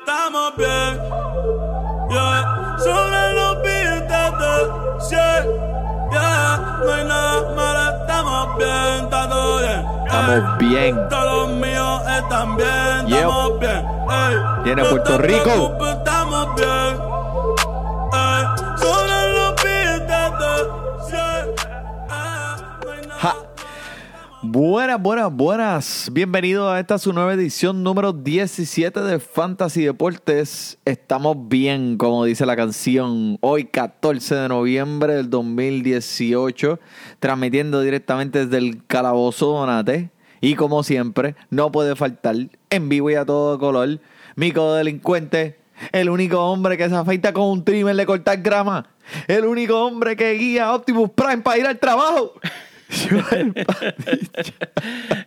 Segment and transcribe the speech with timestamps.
[0.00, 1.00] Estamos bien,
[2.10, 2.76] yeah.
[2.78, 4.52] Sobre los billetes de
[5.00, 5.20] 100,
[6.10, 6.78] yeah.
[6.84, 9.86] No hay nada malo, estamos bien, está todo bien.
[10.06, 11.08] Estamos bien.
[11.08, 13.86] Todos los míos están bien, estamos bien.
[14.64, 15.76] Viene Puerto Rico.
[15.90, 16.75] estamos bien.
[24.48, 26.08] Buenas, buenas, buenas.
[26.12, 30.78] Bienvenido a esta su nueva edición número 17 de Fantasy Deportes.
[30.84, 33.38] Estamos bien, como dice la canción.
[33.40, 36.78] Hoy 14 de noviembre del 2018,
[37.18, 40.10] transmitiendo directamente desde el Calabozo Donate.
[40.40, 42.36] Y como siempre, no puede faltar
[42.70, 43.98] en vivo y a todo color,
[44.36, 45.58] mi codelincuente,
[45.90, 48.90] el único hombre que se afeita con un trimmer de cortar grama,
[49.26, 52.34] el único hombre que guía Optimus Prime para ir al trabajo.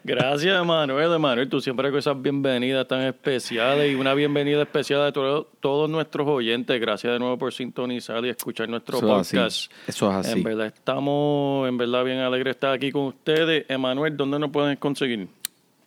[0.03, 1.13] Gracias, Emanuel.
[1.13, 5.89] Emanuel, tú siempre con esas bienvenidas tan especiales y una bienvenida especial a to- todos
[5.89, 6.79] nuestros oyentes.
[6.79, 9.71] Gracias de nuevo por sintonizar y escuchar nuestro Eso es podcast.
[9.87, 10.37] Eso es así.
[10.37, 13.65] En verdad, estamos en verdad bien alegres de estar aquí con ustedes.
[13.69, 15.27] Emanuel, ¿dónde nos pueden conseguir?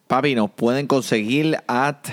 [0.06, 2.06] Papi, nos pueden conseguir at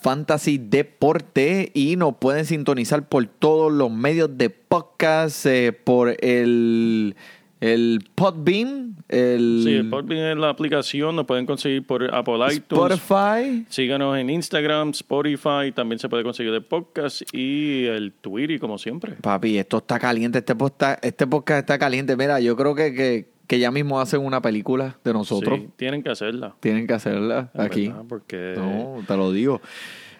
[0.00, 7.16] Fantasy Deporte y nos pueden sintonizar por todos los medios de podcast, eh, por el,
[7.60, 12.92] el Podbean, el, Sí, por bien la aplicación, nos pueden conseguir por Apple iTunes.
[13.00, 13.64] Spotify.
[13.68, 19.14] Síganos en Instagram, Spotify, también se puede conseguir el podcast y el Twitter, como siempre.
[19.20, 22.16] Papi, esto está caliente, este podcast, este podcast está caliente.
[22.16, 25.58] Mira, yo creo que, que, que ya mismo hacen una película de nosotros.
[25.60, 26.54] Sí, tienen que hacerla.
[26.60, 27.88] Tienen que hacerla en aquí.
[27.88, 29.60] verdad, porque No, te lo digo.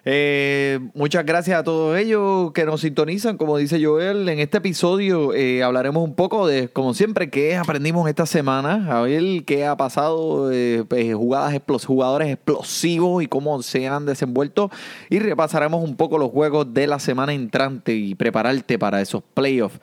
[0.07, 3.39] Eh, muchas gracias a todos ellos que nos sintonizan.
[3.39, 8.07] Como dice Joel, en este episodio eh, hablaremos un poco de, como siempre, qué aprendimos
[8.09, 8.87] esta semana.
[8.99, 14.05] A ver qué ha pasado, eh, pues, jugadas explos- jugadores explosivos y cómo se han
[14.05, 14.71] desenvuelto.
[15.09, 19.81] Y repasaremos un poco los juegos de la semana entrante y prepararte para esos playoffs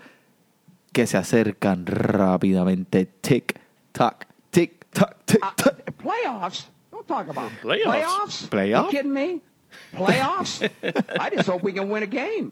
[0.94, 3.08] que se acercan rápidamente.
[3.22, 3.60] Tic,
[3.92, 5.94] tac, tic, tac, tic, tac.
[5.98, 6.68] Playoffs?
[6.92, 7.86] Don't talk about Playoffs?
[7.86, 8.48] Playoffs?
[8.50, 8.86] Playoff?
[8.86, 9.42] You kidding me?
[9.96, 10.62] Playoffs?
[10.84, 12.52] I just hope we can win a game.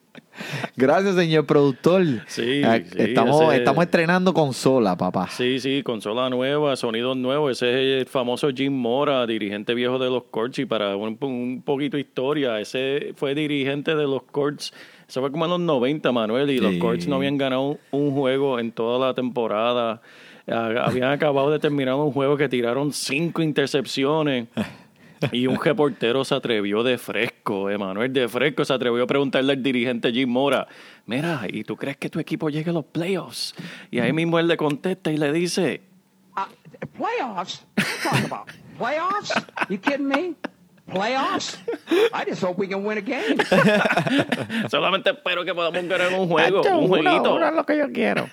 [0.76, 2.04] Gracias, señor productor.
[2.28, 5.28] Sí, Eh, sí, estamos, ese- estamos estrenando consola, papá.
[5.30, 7.52] Sí, sí, consola nueva, sonidos nuevos.
[7.54, 10.60] Ese es el famoso Jim Mora, dirigente viejo de los Courts.
[10.60, 14.74] Y para un, un poquito de historia, ese fue dirigente de los Courts.
[15.08, 16.50] Eso fue como en los 90, Manuel.
[16.52, 16.80] Y los Sí.
[16.80, 20.02] Courts no habían ganado un juego en toda la temporada.
[20.48, 24.48] Ah, Habían acabado de terminar un juego que tiraron cinco intercepciones.
[25.32, 29.64] Y un reportero se atrevió de fresco, Emanuel de fresco, se atrevió a preguntarle al
[29.64, 30.68] dirigente Jim Mora,
[31.06, 33.54] mira, ¿y tú crees que tu equipo llegue a los playoffs?
[33.92, 35.82] Y ahí mismo él le contesta y le dice,
[36.38, 37.66] Uh, playoffs?
[37.76, 38.48] Don't talk about
[38.78, 39.34] playoffs?
[39.68, 40.36] You kidding me?
[40.88, 41.58] Playoffs?
[42.14, 43.38] I just hope we can win a game.
[44.70, 47.36] solamente espero que podamos ganar un juego, Hacho, un jueguito.
[47.36, 48.30] una es lo que yo quiero.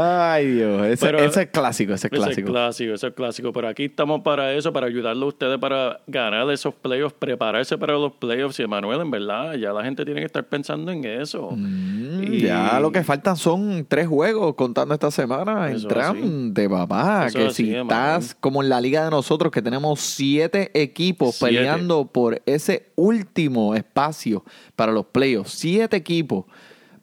[0.00, 0.86] Ay, Dios.
[0.86, 2.48] Ese, Pero- ese es clásico, ese es Ese clásico.
[2.48, 3.52] es clásico, ese es clásico.
[3.52, 7.94] Pero aquí estamos para eso, para ayudarle a ustedes para ganar esos playoffs, prepararse para
[7.94, 8.58] los playoffs.
[8.60, 11.50] Y Emanuel, en verdad, ya la gente tiene que estar pensando en eso.
[11.52, 15.70] Mm, Y- Ya lo que faltan son tres juegos contando esta semana.
[15.70, 17.26] Eso Entrante, papá.
[17.26, 17.88] Eso que así, si Emanuel.
[18.20, 21.54] estás como en la liga de nosotros, que tenemos siete equipos Siete.
[21.56, 24.44] peleando por ese último espacio
[24.76, 25.52] para los playoffs.
[25.52, 26.44] Siete equipos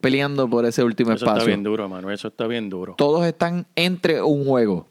[0.06, 1.46] peleando por ese último Eso está espacio.
[1.48, 2.94] bien duro, Emanuel, eso está bien duro.
[2.96, 4.88] Todos están entre un juego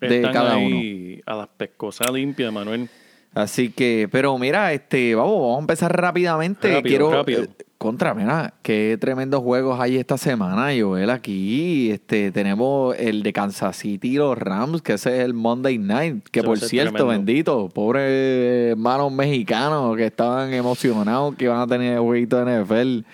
[0.00, 0.76] de Están cada uno.
[0.76, 2.88] ahí a las pescosas limpias, Manuel.
[3.34, 6.68] Así que, pero mira, este, vamos, vamos a empezar rápidamente.
[6.72, 7.42] Rápido, Quiero rápido.
[7.42, 11.90] eh, contra, mira, qué tremendos juegos hay esta semana, Joel, aquí.
[11.90, 16.28] Este, tenemos el de Kansas City y los Rams, que ese es el Monday Night,
[16.30, 17.08] que por cierto, tremendo.
[17.08, 23.04] bendito, pobres hermanos mexicanos que estaban emocionados que iban a tener el jueguito de NFL.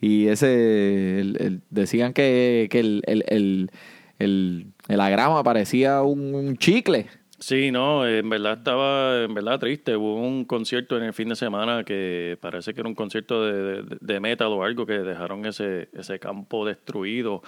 [0.00, 3.70] Y ese, el- decían que, que el, el,
[5.00, 7.06] agrama parecía un, un chicle.
[7.38, 9.94] Sí, no, en verdad estaba, en verdad triste.
[9.94, 13.82] Hubo un concierto en el fin de semana que parece que era un concierto de,
[13.82, 17.42] de- de metal o algo que dejaron ese, ese campo destruido.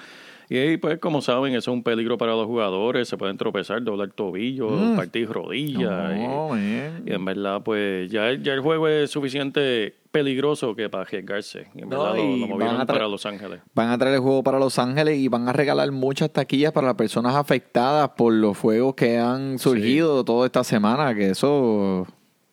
[0.51, 3.07] Y ahí, pues, como saben, eso es un peligro para los jugadores.
[3.09, 6.17] Se pueden tropezar, doblar tobillo, partir rodillas.
[6.17, 7.03] y- No, man.
[7.07, 11.67] y, en verdad, pues, ya, ya el juego es suficiente peligroso que para arriesgarse.
[11.75, 13.61] Y en No, verdad, lo, y movieron para Los Ángeles.
[13.75, 16.87] Van a traer el juego para Los Ángeles y van a regalar muchas taquillas para
[16.87, 22.07] las personas afectadas por los fuegos que han surgido toda esta semana, que eso,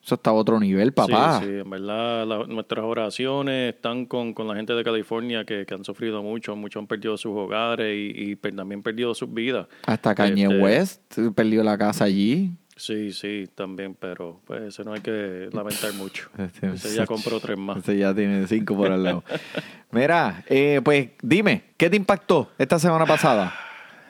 [0.05, 1.39] eso está a otro nivel, papá.
[1.39, 5.65] Sí, sí, en verdad, la- nuestras oraciones están con, con la gente de California que,
[5.65, 6.55] que han sufrido mucho.
[6.55, 9.67] Muchos han perdido sus hogares y, y per- también perdido sus vidas.
[9.87, 12.51] Hasta Kanye Este, West perdió la casa allí.
[12.77, 16.29] Sí, sí, también, pero pues eso no hay que lamentar mucho.
[16.37, 17.77] Este, Ese ya compró tres más.
[17.77, 19.23] Este ya tiene cinco por al lado.
[19.91, 23.53] Mira, eh, pues dime, ¿qué te impactó esta semana pasada?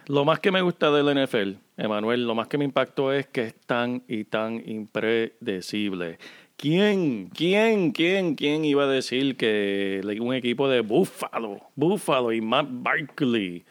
[0.07, 3.44] Lo más que me gusta del NFL, Emanuel, lo más que me impactó es que
[3.44, 6.19] es tan y tan impredecible.
[6.57, 12.68] ¿Quién, quién, quién, quién iba a decir que un equipo de Buffalo, Buffalo y Matt
[12.69, 13.66] Barkley,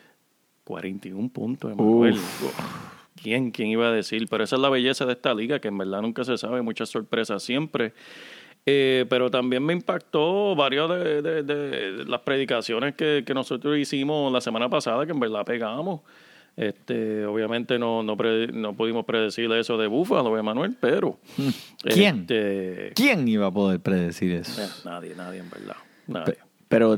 [0.64, 2.16] 41 puntos, Emanuel?
[3.22, 4.26] ¿Quién, quién iba a decir?
[4.28, 6.90] Pero esa es la belleza de esta liga, que en verdad nunca se sabe, muchas
[6.90, 7.94] sorpresas siempre.
[8.66, 14.32] Eh, pero también me impactó varias de, de- de las predicaciones que, que nosotros hicimos
[14.32, 16.00] la semana pasada, que en verdad pegamos.
[16.56, 21.18] Este, obviamente no, no, pre- no pudimos predecir eso de Búfalo, Emanuel, pero...
[21.82, 22.20] ¿Quién?
[22.20, 24.88] este, ¿Quién iba a poder predecir eh, eso?
[24.88, 25.76] nadie, nadie, en verdad.
[26.06, 26.34] Nadie.
[26.34, 26.46] Pero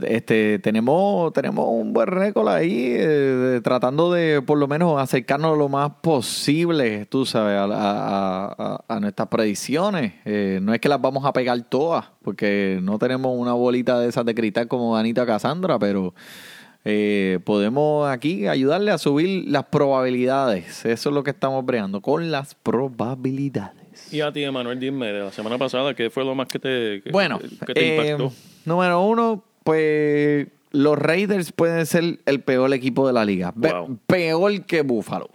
[0.07, 5.69] este tenemos tenemos un buen récord ahí, eh, tratando de por lo menos acercarnos lo
[5.69, 10.15] más posible, tú sabes, a, a- a- a nuestras predicciones.
[10.25, 14.09] Eh, no es que las vamos a pegar todas, porque no tenemos una bolita de
[14.09, 16.15] esas de cristal como Danita Cassandra, pero
[16.85, 20.85] eh, podemos aquí ayudarle a subir las probabilidades.
[20.87, 24.13] Eso es lo que estamos breando, con las probabilidades.
[24.13, 27.03] Y a ti, Emanuel, dime, de la semana pasada, ¿qué fue lo más que te,
[27.03, 28.33] que- Bueno, que te eh, impactó?
[28.65, 33.53] número uno, pues los Raiders pueden ser el peor equipo de la liga.
[33.57, 33.99] Wow.
[34.07, 35.29] Peor que Buffalo.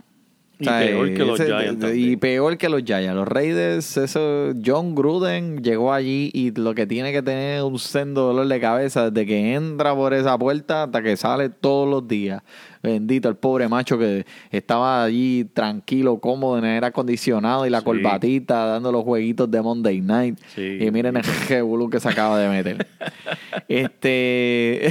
[0.61, 3.15] Y peor que los Giants Y peor que los Giants.
[3.15, 7.79] Los Raiders, eso, John Gruden llegó allí y lo que tiene que tener es un
[7.79, 12.07] sendo dolor de cabeza desde que entra por esa puerta hasta que sale todos los
[12.07, 12.41] días.
[12.83, 17.79] Bendito el pobre macho que estaba allí tranquilo, cómodo en el aire acondicionado y la
[17.79, 17.85] Sí.
[17.85, 20.39] corbatita dando los jueguitos de Monday Night.
[20.55, 20.77] Sí.
[20.81, 22.87] Y miren el revolú que se acaba de meter.
[23.67, 24.89] este.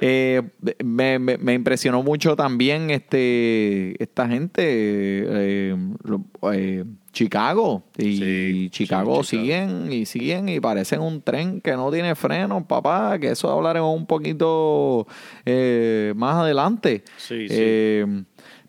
[0.00, 0.42] Eh,
[0.84, 7.82] me, me- me impresionó mucho también este esta gente, eh, lo- eh, Chicago.
[7.96, 9.42] Y Sí, Chicago sí, Chicago.
[9.42, 13.18] siguen y siguen y parecen un tren que no tiene freno, papá.
[13.18, 15.06] Que eso hablaremos un poquito
[16.14, 17.02] más adelante.
[17.16, 17.46] Sí,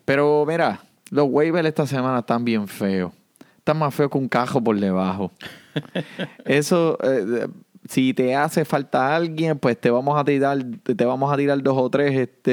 [0.04, 3.12] pero mira, los waivers esta semana están bien feos.
[3.58, 5.30] Están más feos que un cajo por debajo.
[6.44, 7.46] Eso, eh,
[7.90, 11.76] si te hace falta alguien, pues te vamos a tirar, te vamos a tirar dos
[11.76, 12.52] o tres, este,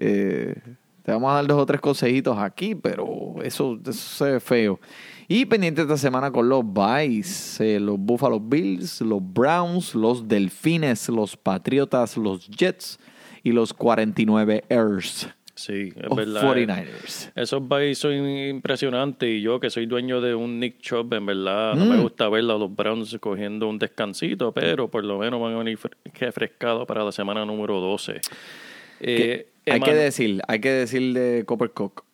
[0.00, 0.54] eh,
[1.04, 4.80] te vamos a dar dos o tres consejitos aquí, pero eso, se ve feo.
[5.28, 11.36] Y pendiente esta semana con los Vice, los Buffalo Bills, los Browns, los Delfines, los
[11.36, 12.98] Patriotas, los Jets
[13.44, 15.28] y los 49 Ers.
[15.54, 16.42] Sí, es verdad.
[16.42, 17.30] 49ers.
[17.34, 21.74] Esos byes son impresionantes y yo que soy dueño de un Nick Chubb, en verdad,
[21.74, 22.02] no me Mm.
[22.02, 25.78] gusta ver a los Browns cogiendo un descansito, pero por lo menos van a venir
[25.78, 28.20] fre- refrescados para la semana número 12.
[29.00, 32.04] Eh, Hay que decir, hay que decir de Copper Cook.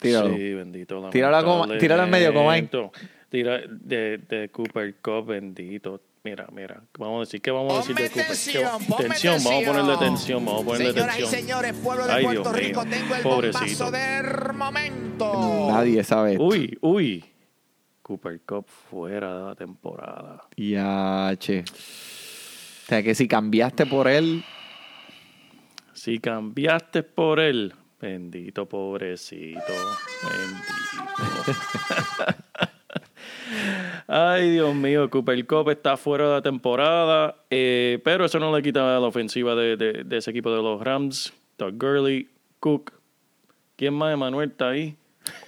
[0.00, 0.34] Tíralo.
[0.36, 1.08] Sí, bendito.
[1.10, 2.60] Tírala al medio, como hay.
[2.62, 3.16] lamentablemente.
[3.28, 6.00] Tira de, de Cooper Cup, bendito.
[6.26, 9.66] Mira, mira, vamos a decir, ¿qué vamos a decir de Cooper tensión, Tensión, vamos a
[9.66, 9.98] ponerle tensión.
[10.16, 11.32] tensión, vamos a ponerle Señoras tensión.
[11.32, 13.84] y señores, pueblo de Ay, Puerto Dios Rico, mío, tengo el pobrecito.
[13.84, 15.66] bombazo del momento.
[15.70, 16.44] Nadie sabe esto.
[16.44, 17.24] Uy, uy.
[18.02, 20.42] Cooper Cup fuera de la temporada.
[20.56, 21.60] Ya, che.
[21.60, 24.44] O sea que si cambiaste por él,
[25.92, 29.60] Si cambiaste por él, bendito pobrecito,
[30.22, 31.62] bendito.
[34.08, 38.62] Ay, Dios mío, Cooper Cup está fuera de la temporada, eh, pero eso no le
[38.62, 41.32] quita la ofensiva de, de- ese equipo de los Rams.
[41.56, 42.28] Todd Gurley,
[42.60, 42.92] Cook.
[43.76, 44.96] ¿Quién más, Emanuel, está ahí?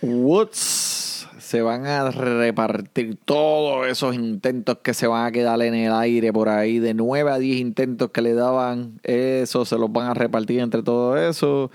[0.03, 5.93] Woods se van a repartir todos esos intentos que se van a quedar en el
[5.93, 6.79] aire por ahí.
[6.79, 10.83] De 9 a 10 intentos que le daban, eso se los van a repartir entre
[10.83, 11.71] todo eso,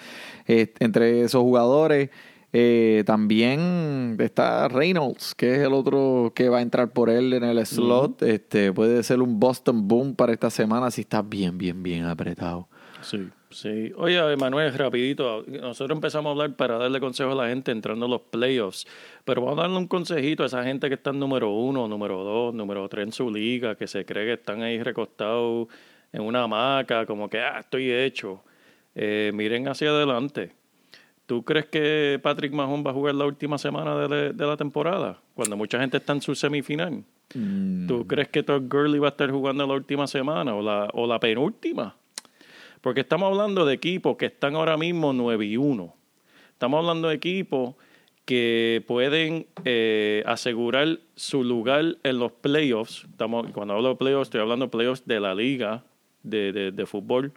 [0.47, 2.09] eh, entre esos jugadores.
[2.55, 7.43] Eh, también está Reynolds, que es el otro que va a entrar por él en
[7.43, 8.21] el slot.
[8.21, 12.67] Este puede ser un Boston Boom para esta semana si está bien, bien, bien apretado.
[13.01, 13.91] Sí, sí.
[13.97, 18.09] Oye, Emanuel, rapidito, nosotros empezamos a hablar para darle consejo a la gente entrando a
[18.09, 18.85] los playoffs,
[19.25, 22.23] pero vamos a darle un consejito a esa gente que está en número uno, número
[22.23, 25.67] dos, número tres en su liga, que se cree que están ahí recostados
[26.11, 28.43] en una hamaca, como que, ah, estoy hecho.
[28.95, 30.51] eh, miren hacia adelante.
[31.25, 34.57] ¿Tú crees que Patrick Mahomes va a jugar la última semana de, la- de la
[34.57, 35.19] temporada?
[35.33, 37.03] Cuando mucha gente está en su semifinal.
[37.33, 37.87] Mm.
[37.87, 41.07] ¿Tú crees que Todd Gurley va a estar jugando la última semana o la, o
[41.07, 41.95] la penúltima?
[42.81, 45.95] Porque estamos hablando de equipos que están ahora mismo 9 y 1.
[46.51, 47.75] Estamos hablando de equipos
[48.25, 53.05] que pueden eh, asegurar su lugar en los playoffs.
[53.09, 55.83] Estamos, cuando hablo de playoffs, estoy hablando de playoffs de la liga
[56.23, 57.31] de, de- de fútbol,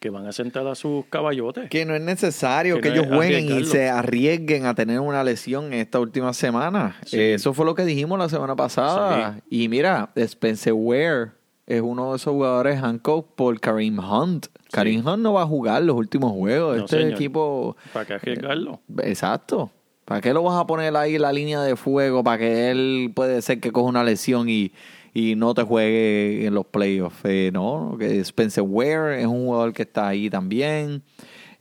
[0.00, 1.68] que van a sentar a sus caballotes.
[1.68, 5.22] Que no es necesario Que que, no ellos jueguen y se arriesguen a tener una
[5.22, 6.96] lesión en esta última semana.
[7.04, 7.18] Sí.
[7.18, 9.40] Eh, eso fue lo que dijimos la semana pasada.
[9.50, 11.32] Y mira, Spencer Ware
[11.66, 14.46] es uno de esos jugadores handcuffed por Kareem Hunt.
[14.72, 16.78] Kareem Hunt no va a jugar los últimos juegos.
[16.78, 17.12] No, este señor.
[17.12, 17.76] equipo...
[17.92, 18.80] ¿Para qué arriesgarlo?
[19.02, 19.70] Exacto.
[20.06, 22.24] ¿Para qué lo vas a poner ahí en la línea de fuego?
[22.24, 24.72] Para que él puede ser que coja una lesión y,
[25.12, 27.24] y no te juegue en los playoffs.
[27.24, 31.02] Eh, no, Spencer Ware es un jugador que está ahí también.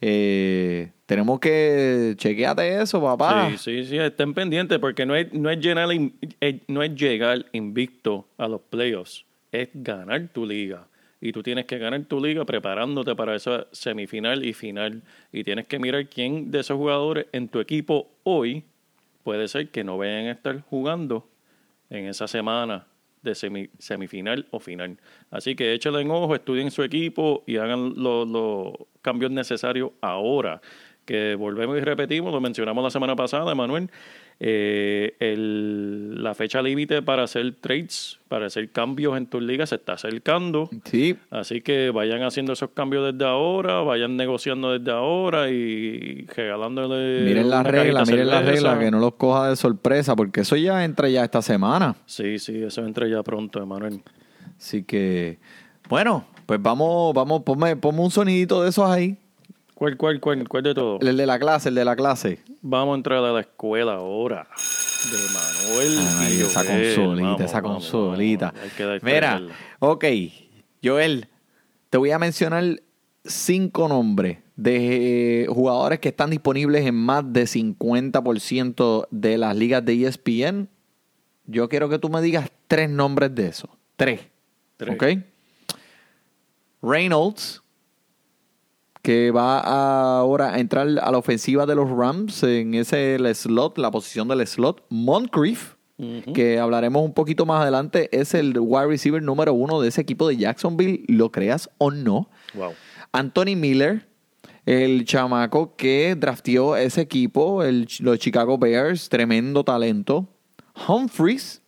[0.02, 3.50] Eh, tenemos que chequeate eso, papá.
[3.52, 5.90] Sí, sí, sí, estén pendientes porque no es, no es, llenar,
[6.42, 10.88] eh, no es llegar invicto a los playoffs, es ganar tu liga.
[11.22, 15.04] Y tú tienes que ganar tu liga preparándote para esa semifinal y final.
[15.34, 18.64] Y tienes que mirar quién de esos jugadores en tu equipo hoy
[19.24, 21.28] puede ser que no vayan a estar jugando
[21.90, 22.88] en esa semana
[23.22, 24.98] de semi- semifinal o final.
[25.32, 30.62] Así que échale en ojo, estudien su equipo y hagan lo- los cambios necesarios ahora.
[31.06, 33.90] Que volvemos y repetimos, lo mencionamos la semana pasada, Manuel.
[34.42, 39.76] Eh, el- la fecha límite para hacer trades, para hacer cambios en tus ligas se
[39.76, 40.70] está acercando.
[40.86, 47.24] Sí, Así que vayan haciendo esos cambios desde ahora, vayan negociando desde ahora y regalándole.
[47.26, 48.70] miren la una regla, cajita de miren la cerveza.
[48.70, 51.96] regla, que no los coja de sorpresa, porque eso ya entra ya esta semana.
[52.06, 54.02] Sí, sí, eso entra ya pronto, Emanuel.
[54.58, 55.40] Así que,
[55.90, 59.18] bueno, pues vamos, vamos, ponme, ponme un sonidito de esos ahí.
[59.80, 61.00] ¿Cuál, cuál, cuál, cuál de todo?
[61.00, 62.40] El de la clase, el de la clase.
[62.62, 64.46] Vamos a entrar a la escuela ahora.
[65.10, 66.00] De Manuel.
[66.18, 66.96] Ay, esa Joel.
[66.96, 68.54] consolita, Vamos, esa vamos, consolita.
[68.78, 69.04] vamos.
[69.04, 69.42] Mira,
[69.80, 70.06] ok,
[70.84, 71.30] Joel,
[71.90, 72.82] te voy a mencionar
[73.24, 79.86] cinco nombres de eh, jugadores que están disponibles en más de 50% de las ligas
[79.86, 80.68] de ESPN.
[81.46, 83.70] Yo quiero que tú me digas tres nombres de esos.
[83.96, 84.20] Tres.
[84.76, 84.94] Tres.
[84.96, 85.06] ¿Ok?
[86.82, 87.62] Reynolds,
[89.10, 93.36] que va a ahora a entrar a la ofensiva de los Rams en ese el
[93.36, 94.86] slot, la posición del slot.
[94.90, 95.74] Moncrief,
[96.36, 100.28] que hablaremos un poquito más adelante, es el wide receiver número uno de ese equipo
[100.28, 102.30] de Jacksonville, lo creas o no.
[102.54, 102.74] Wow.
[103.12, 104.08] Anthony Miller,
[104.68, 110.28] el chamaco que drafteó ese equipo, el, los Chicago Bears, tremendo talento.
[110.88, 111.64] Humphries,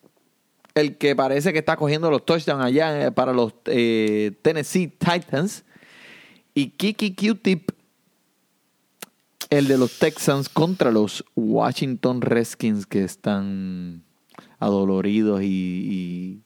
[0.75, 5.65] el que parece que está cogiendo los touchdowns allá eh, para los eh, Tennessee Titans.
[6.61, 7.71] Y Kiki Q-Tip,
[9.49, 14.03] el de los Texans contra los Washington Redskins que están
[14.59, 16.43] adoloridos y,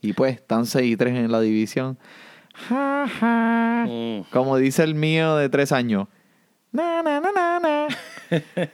[0.00, 1.98] y, y pues están 6 y 3 en la división.
[2.54, 3.84] Ja, ja.
[3.86, 4.22] Mm.
[4.32, 6.08] Como dice el mío de tres años.
[6.72, 7.88] Na, na, na, na, na.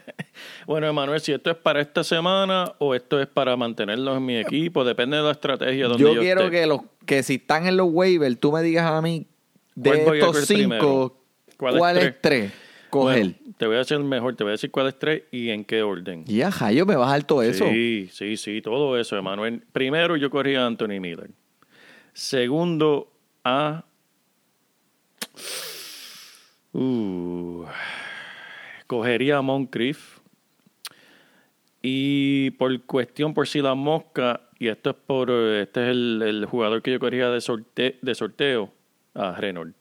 [0.68, 4.36] Bueno, Emanuel, si esto es para esta semana o esto es para mantenerlos en mi
[4.36, 6.56] equipo, depende de la estrategia donde yo, Yo quiero esté.
[6.60, 9.33] que los que si están en los waivers, tú me digas a mí ¿Cuál
[9.74, 11.20] de estos cinco?
[11.56, 12.52] ¿cuál, ¿Cuál es es tres?
[12.90, 13.20] Coger.
[13.20, 15.64] Bueno, te voy a hacer mejor, te voy a decir cuál es tres y en
[15.64, 16.24] qué orden.
[16.26, 17.66] Ya, Jayo, me vas a dar todo eso.
[17.68, 19.62] Sí, sí, sí, todo eso, Emanuel.
[19.72, 21.30] Primero yo corría a Anthony Miller.
[22.12, 23.10] Segundo
[23.42, 23.84] a...
[26.72, 27.64] Uh,
[28.86, 30.18] cogería a Moncrief.
[31.82, 36.22] Y por cuestión, por si la mosca, y esto es por, eh, este es el,
[36.24, 38.72] el jugador que yo corría de, sorte- de sorteo,
[39.14, 39.76] a Reynolds.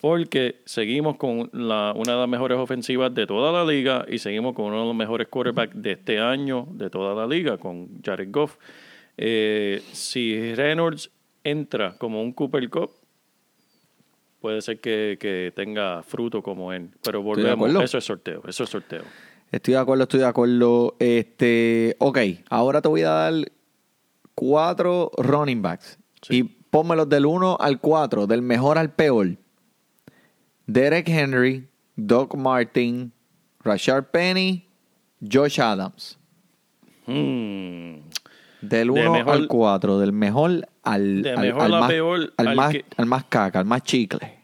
[0.00, 4.54] Porque seguimos con la, una de las mejores ofensivas de toda la liga y seguimos
[4.54, 8.28] con uno de los mejores quarterbacks de este año de toda la liga, con Jared
[8.32, 8.56] Goff.
[9.16, 11.10] Eh, si Reynolds
[11.44, 12.90] entra como un Cooper Cup,
[14.40, 16.90] puede ser que, que tenga fruto como él.
[17.04, 19.02] Pero volvemos, eso es sorteo, eso es sorteo.
[19.52, 20.96] Estoy de acuerdo, estoy de acuerdo.
[20.98, 22.18] Este, ok,
[22.50, 23.34] ahora te voy a dar
[24.34, 25.98] cuatro running backs.
[26.22, 26.36] Sí.
[26.38, 29.36] Y pónmelos del 1 al 4, del mejor al peor.
[30.66, 33.12] Derek Henry, Doc Martin,
[33.62, 34.66] Rashard Penny,
[35.20, 36.18] Josh Adams.
[37.06, 38.00] Hmm.
[38.62, 42.32] Del De 1 mejor- al 4, del mejor al, De al- mejor al más, peor,
[42.38, 44.38] al, al más, que- al más caca, al más chicle.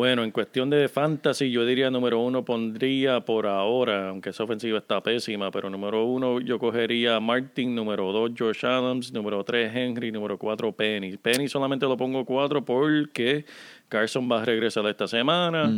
[0.00, 4.78] Bueno, en cuestión de fantasy, yo diría número uno pondría por ahora, aunque esa ofensiva
[4.78, 9.70] está pésima, pero número uno yo cogería a Martin, número dos Josh Adams, número tres
[9.76, 11.18] Henry, número cuatro Penny.
[11.18, 13.44] Penny solamente lo pongo cuatro porque
[13.90, 15.70] Carson va a regresar esta semana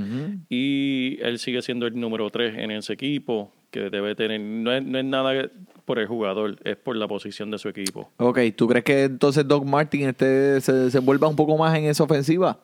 [0.48, 4.84] y él sigue siendo el número tres en ese equipo que debe tener, no es,
[4.84, 5.50] no es nada
[5.84, 8.08] por el jugador, es por la posición de su equipo.
[8.18, 11.86] Ok, ¿tú crees que entonces Doc Martin este, se, se envuelva un poco más en
[11.86, 12.60] esa ofensiva?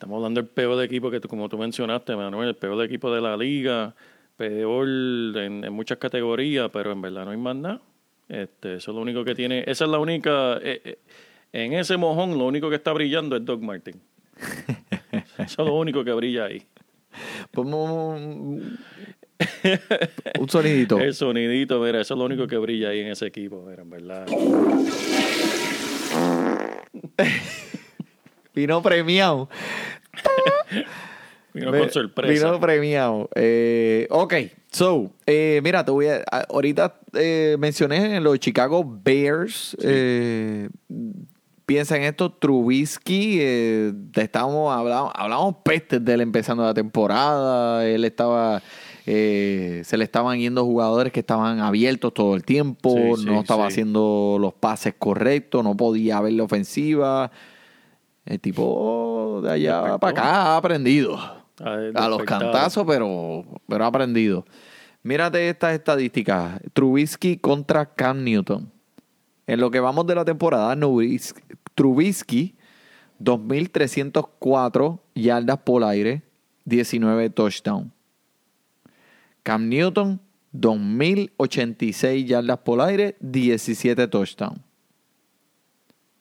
[0.00, 3.20] Estamos hablando del peor equipo que, tú- como tú mencionaste, Manuel, el peor equipo de
[3.20, 3.94] la liga,
[4.34, 7.82] peor en, en muchas categorías, pero en verdad no hay más nada.
[8.26, 10.98] Este, eso es lo único que tiene, esa es la única, eh, eh,
[11.52, 14.00] en ese mojón lo único que está brillando es Doug Martin.
[15.36, 16.62] eso es lo único que brilla ahí.
[17.56, 18.78] Un,
[20.38, 20.98] un sonidito.
[20.98, 23.90] El sonidito, mira, eso es lo único que brilla ahí en ese equipo, mira, en
[23.90, 24.26] verdad.
[28.60, 29.48] Vino premiado.
[31.54, 32.32] Vino con sorpresa.
[32.46, 33.28] Vino premiado.
[33.34, 34.34] Eh, ok,
[34.70, 36.22] so, eh, mira, te voy a.
[36.48, 39.76] ahorita eh, mencioné los Chicago Bears.
[39.82, 40.68] Eh,
[41.66, 43.38] piensa en esto, Trubisky.
[43.40, 47.84] eh, te estábamos hablando, hablamos pestes de él empezando la temporada.
[47.88, 48.62] Él estaba.
[49.06, 53.40] eh, se le estaban yendo jugadores que estaban abiertos todo el tiempo, Sí, sí, no
[53.40, 53.72] estaba sí.
[53.72, 57.32] haciendo los pases correctos, no podía ver la ofensiva.
[58.30, 59.98] El tipo de allá Despertó.
[59.98, 61.18] para acá ha aprendido.
[61.58, 64.46] Ah, A los cantazos, pero, pero ha aprendido.
[65.02, 66.60] Mírate estas estadísticas.
[66.72, 68.70] Trubisky contra Cam Newton.
[69.48, 70.76] En lo que vamos de la temporada,
[71.74, 72.54] Trubisky,
[73.20, 76.22] 2.304 yardas por aire,
[76.66, 77.90] 19 touchdowns.
[79.42, 80.20] Cam Newton,
[80.54, 84.60] 2.086 yardas por aire, 17 touchdowns.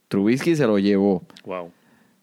[0.07, 1.23] Trubisky se lo llevó.
[1.45, 1.71] Wow.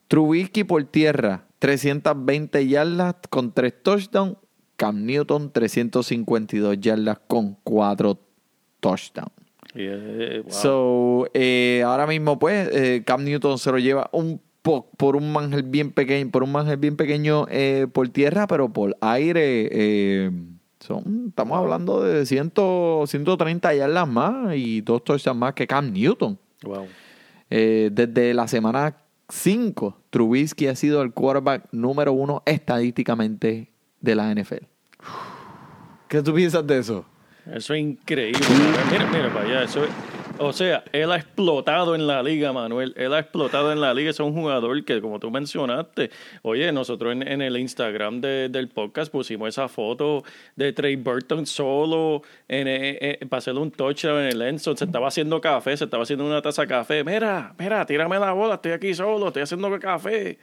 [0.09, 4.37] Trubisky por tierra, 320 yardas con 3 touchdowns.
[4.77, 8.19] Cam Newton, 352 yardas con 4
[8.81, 9.31] touchdowns.
[9.75, 10.45] Wow.
[10.51, 15.33] So, eh, ahora mismo, pues, eh, Cam Newton se lo lleva un po- por un
[15.33, 20.31] mangel bien pequeño, por un mangel bien pequeño eh, por tierra, pero por aire,
[20.81, 22.53] son, estamos hablando de 100,
[23.07, 26.39] 130 yardas más y dos touchdowns más que Cam Newton.
[26.65, 26.87] wow.
[27.49, 28.95] Desde la semana
[29.29, 34.67] 5, Trubisky ha sido el quarterback número uno estadísticamente de la NFL.
[36.09, 37.05] ¿Qué tú piensas de eso?
[37.53, 38.41] Eso es increíble.
[38.91, 39.63] Mira, mira para allá.
[39.65, 39.91] Eso es-
[40.39, 42.93] o sea, él ha explotado en la liga, Manuel.
[42.97, 44.11] Él ha explotado en la liga.
[44.11, 46.11] Es un jugador que, como tú mencionaste,
[46.43, 50.23] oye, nosotros en, en el Instagram de- del podcast pusimos esa foto
[50.57, 54.77] de Trey Burton solo en, eh, eh, para hacerle un touchdown en el Enzo.
[54.77, 57.05] Se estaba haciendo café, se estaba haciendo una taza de café.
[57.05, 60.39] Mira, mira, tírame la bola, estoy aquí solo, estoy haciendo café.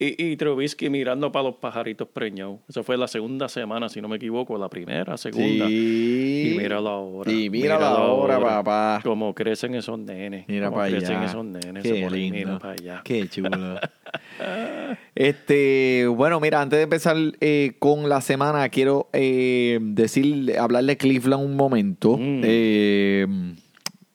[0.00, 2.60] Y, y Trubisky mirando para los pajaritos preñados.
[2.68, 5.66] Eso fue la segunda semana, si no me equivoco, la primera, segunda.
[5.66, 6.52] Sí.
[6.52, 7.32] Y míralo ahora.
[7.32, 9.00] Y míralo ahora, papá.
[9.02, 10.46] Cómo crecen esos nenes.
[10.46, 11.26] Mira para crecen allá.
[11.26, 11.82] esos nenes.
[11.82, 12.36] Qué se lindo.
[12.36, 13.00] Mira para allá.
[13.04, 13.50] Qué chulo.
[15.16, 20.96] este, bueno, mira, antes de empezar eh, con la semana, quiero eh, decir, hablar de
[20.96, 22.16] Cleveland un momento.
[22.16, 22.40] Mm.
[22.44, 23.26] Eh,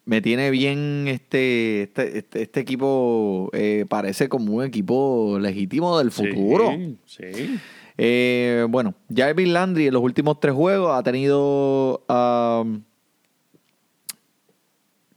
[0.06, 6.12] me tiene bien este, este, este, este equipo, eh, parece como un equipo legítimo del
[6.12, 6.72] futuro.
[7.06, 7.60] Sí, sí.
[7.98, 12.04] Eh, bueno, Jarvis Landry en los últimos tres juegos ha tenido.
[12.10, 12.82] um,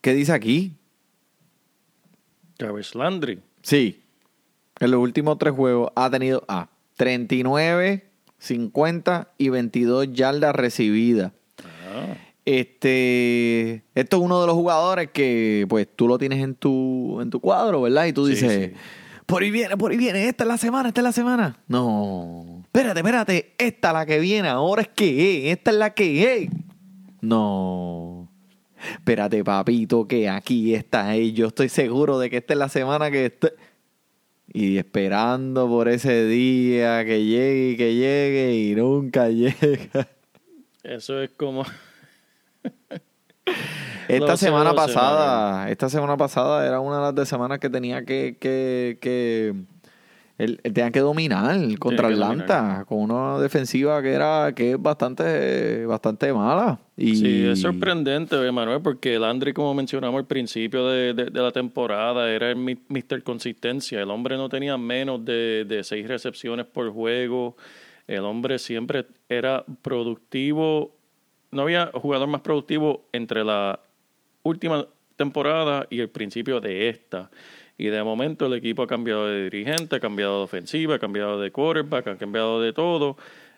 [0.01, 0.72] ¿Qué dice aquí?
[2.59, 3.40] Jarvis Landry.
[3.62, 4.03] Sí.
[4.79, 8.07] En los últimos tres juegos ha tenido ah, 39,
[8.38, 11.33] 50 y 22 yardas recibidas.
[11.64, 12.14] Ah,
[12.47, 17.29] Este, esto es uno de los jugadores que pues tú lo tienes en tu en
[17.29, 18.07] tu cuadro, ¿verdad?
[18.07, 18.79] Y tú dices, sí.
[19.27, 21.59] por ahí viene, por ahí viene, esta es la semana, esta es la semana.
[21.67, 25.93] No, espérate, espérate, esta es la que viene, ahora es que es, esta es la
[25.93, 26.51] que es.
[27.21, 28.29] No.
[28.93, 31.35] Espérate, papito, que aquí está él.
[31.35, 33.51] Yo estoy seguro de que esta es la semana que estoy.
[34.53, 40.09] Y esperando por ese día que llegue y que llegue y nunca llega.
[40.85, 41.65] eso es como.
[44.09, 47.68] Esta sé, semana sé, pasada, esta semana pasada era una de las de semanas que
[47.70, 49.55] tenía que, que, que
[50.38, 52.87] él, él tenía que dominar contra que Atlanta dominar.
[52.87, 58.81] con una defensiva que era que es bastante bastante mala y Sí, es sorprendente, Manuel,
[58.81, 63.22] porque Landry, como mencionamos al principio de, de- de la temporada, era el Mr.
[63.22, 64.00] Consistencia.
[64.00, 67.57] El hombre no tenía menos de, de seis recepciones por juego.
[68.07, 70.96] El hombre siempre era productivo.
[71.51, 73.81] No había jugador más productivo entre la
[74.43, 77.31] última temporada y el principio de esta.
[77.79, 81.41] Y de momento el equipo ha cambiado de dirigente, ha cambiado de ofensiva, ha cambiado
[81.41, 83.17] de quarterback, ha cambiado de todo.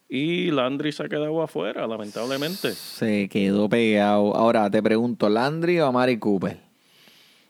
[0.08, 2.72] Y Landry se ha quedado afuera, lamentablemente.
[2.72, 4.34] Se quedó pegado.
[4.34, 6.68] Ahora te pregunto, ¿Landry o Amari Cooper?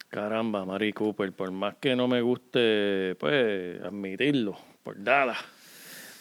[0.09, 5.37] Caramba, Mari Cooper, por más que no me guste, pues, admitirlo, por Dallas.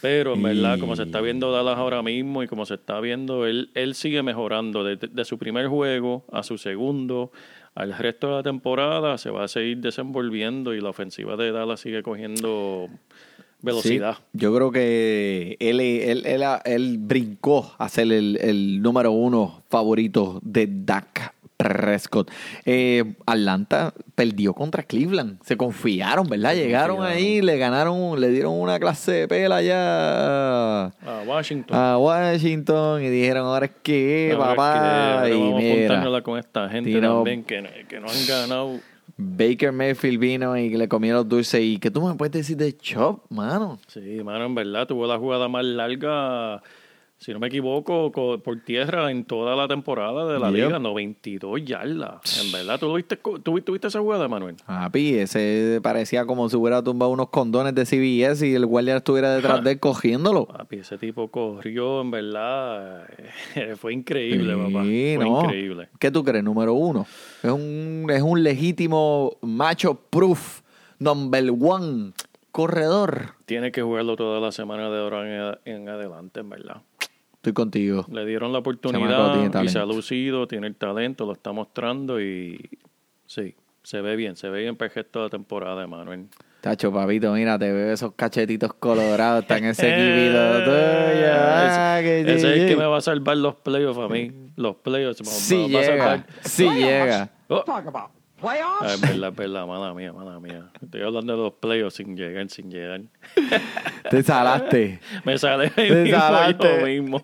[0.01, 3.47] Pero en verdad, como se está viendo Dallas ahora mismo y como se está viendo,
[3.47, 7.31] él, él sigue mejorando de, de su primer juego a su segundo,
[7.73, 11.79] al resto de la temporada, se va a seguir desenvolviendo y la ofensiva de Dallas
[11.79, 12.89] sigue cogiendo
[13.61, 14.15] velocidad.
[14.15, 19.63] Sí, yo creo que él, él, él, él brincó a ser el, el número uno
[19.69, 22.29] favorito de Dak Prescott.
[22.65, 25.39] Eh, Atlanta perdió contra Cleveland.
[25.43, 26.53] Se confiaron, ¿verdad?
[26.53, 27.17] Llegaron confiaron.
[27.17, 31.75] ahí, le ganaron, le dieron una clase de pela ya A Washington.
[31.75, 35.21] a Washington y dijeron, ahora es que, Ahora es papá.
[35.25, 38.79] que y mira, con esta gente también que, no- que no han ganado.
[39.19, 41.59] Baker Mayfield vino y le comieron los dulces.
[41.59, 43.79] ¿Y qué tú me puedes decir de Chop, mano?
[43.87, 46.61] Sí, mano, en verdad tuvo la jugada más larga,
[47.19, 50.55] si no me equivoco, co- por tierra en toda la temporada de la Yep.
[50.65, 52.43] liga, 92 yardas.
[52.45, 54.55] En verdad, ¿tú, viste, tú, tú viste esa jugada, Manuel?
[54.65, 59.33] Papi, ese parecía como si hubiera tumbado unos condones de CBS y el guardia estuviera
[59.33, 60.45] detrás de él cogiéndolo.
[60.45, 63.07] Papi, ese tipo corrió, en verdad,
[63.77, 64.83] fue increíble, papá.
[64.83, 65.41] Fue no.
[65.43, 65.89] increíble.
[65.99, 66.43] ¿Qué tú crees?
[66.43, 67.07] Número uno.
[67.41, 70.61] Es un, es un legítimo macho proof,
[70.99, 72.11] number one,
[72.51, 73.33] corredor.
[73.45, 76.77] Tiene que jugarlo toda la semana de ahora en adelante, en verdad.
[77.47, 78.05] Estoy contigo.
[78.11, 82.59] Le dieron la oportunidad y se ha lucido, tiene el talento, lo está mostrando y
[83.25, 86.25] sí, se ve bien, se ve bien perfecto la temporada, Manuel.
[86.59, 91.31] Tacho, papito, mira, te veo esos cachetitos colorados, están en ese equipito tuyo.
[91.31, 94.29] Ah, ese, es el que me va a salvar los playoffs a mí.
[94.57, 95.21] Los playoffs.
[95.21, 96.25] me- Sí me va a llega, salvar.
[96.41, 97.29] sí llega.
[97.47, 97.63] Oh.
[98.39, 98.93] Talk about Ah, playoffs.
[98.93, 100.69] es verdad, es verdad, mala mía, mala mía.
[100.81, 103.01] Estoy hablando de los playoffs sin llegar, sin llegar.
[104.09, 104.99] Te salaste.
[105.25, 106.77] Me sale Te mismo salaste.
[106.79, 107.23] yo mismo.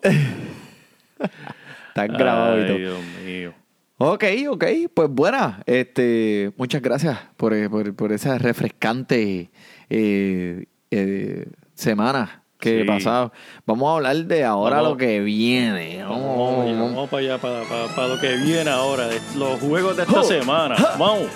[1.88, 2.78] Estás grabado y Ay, todo.
[2.78, 3.54] Dios mío.
[3.98, 5.62] Ok, ok, pues buena.
[5.66, 9.50] Este, muchas gracias por, por, por esa refrescante
[9.88, 12.86] eh, eh, semana que Sí.
[12.86, 13.32] pasado.
[13.66, 14.90] Vamos a hablar de ahora Vamos.
[14.92, 16.02] lo que viene.
[16.02, 16.94] Vamos, Vamos, vamos.
[16.94, 20.20] vamos para allá, para, para, para lo que viene ahora, de los juegos de esta
[20.20, 20.74] Oh, semana.
[20.98, 21.28] Vamos.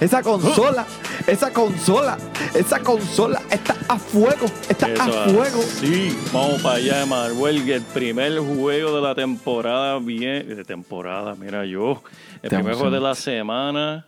[0.00, 0.86] Esa consola,
[1.26, 2.18] esa consola,
[2.54, 5.62] esa consola está a fuego, está Eso a fuego.
[5.62, 7.68] Sí, vamos para allá, Manuel.
[7.70, 12.02] El primer juego de la temporada, bien, de temporada, mira yo.
[12.42, 14.06] El Te primer juego de la semana.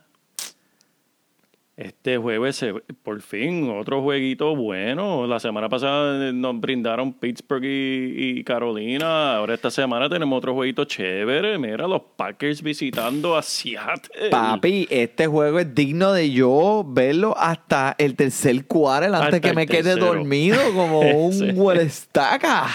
[1.78, 2.66] Este jueves,
[3.04, 5.28] por fin, otro jueguito bueno.
[5.28, 9.36] La semana pasada nos brindaron Pittsburgh y, y Carolina.
[9.36, 11.56] Ahora esta semana tenemos otro jueguito chévere.
[11.56, 14.28] Mira, los Packers visitando a Seattle.
[14.28, 19.54] Papi, este juego es digno de yo verlo hasta el tercer quarter antes Hasta que
[19.54, 22.66] me quede dormido como un huelestaca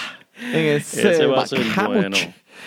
[0.54, 2.16] en ese, Ese va a ser bueno.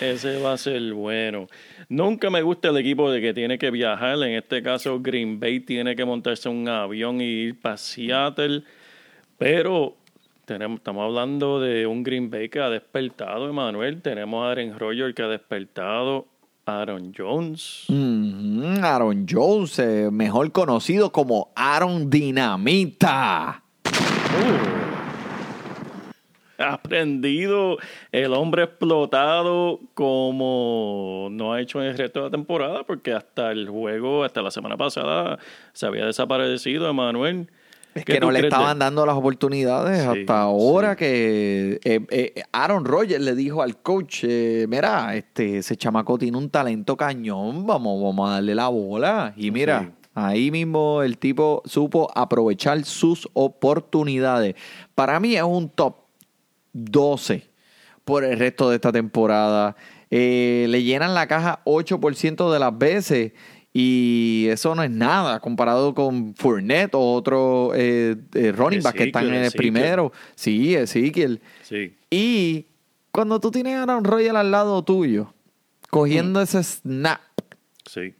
[0.00, 1.46] Ese va a ser bueno.
[1.88, 4.16] Nunca me gusta el equipo de que tiene que viajar.
[4.22, 8.62] En este caso, Green Bay tiene que montarse un avión y ir para Seattle.
[9.38, 9.96] Pero
[10.44, 14.02] tenemos, estamos hablando de un Green Bay que ha despertado, Emanuel.
[14.02, 16.26] Tenemos a Aaron Rodgers que ha despertado.
[16.66, 17.84] Aaron Jones.
[17.88, 23.62] Mm, Aaron Jones, eh, mejor conocido como Aaron Dinamita.
[23.84, 24.85] Ha
[26.58, 27.76] aprendido
[28.12, 33.50] el hombre explotado como no ha hecho en el resto de la temporada, porque hasta
[33.52, 35.38] el juego, hasta la semana pasada,
[35.72, 37.50] se había desaparecido Emanuel.
[37.94, 40.96] Es ¿Qué que no le de- estaban dando las oportunidades Sí, hasta ahora sí.
[40.98, 46.36] que eh, eh, Aaron Rodgers le dijo al coach, eh, mira, este, ese chamaco tiene
[46.36, 49.32] un talento cañón, vamos, vamos a darle la bola.
[49.34, 50.08] Y mira, Sí.
[50.14, 54.56] ahí mismo el tipo supo aprovechar sus oportunidades.
[54.94, 55.94] Para mí es un top
[56.76, 57.48] 12
[58.04, 59.76] por el resto de esta temporada.
[60.10, 63.32] Eh, le llenan la caja 8% de las veces
[63.72, 69.04] y eso no es nada comparado con Fournette o otro eh, eh, running back que
[69.04, 70.12] están en el primero.
[70.34, 71.42] Sí, Ezekiel.
[71.62, 72.66] Sí, Y
[73.10, 75.34] cuando tú tienes a Aaron Rodgers al lado tuyo,
[75.90, 77.20] cogiendo ese snap,
[77.84, 78.14] sí.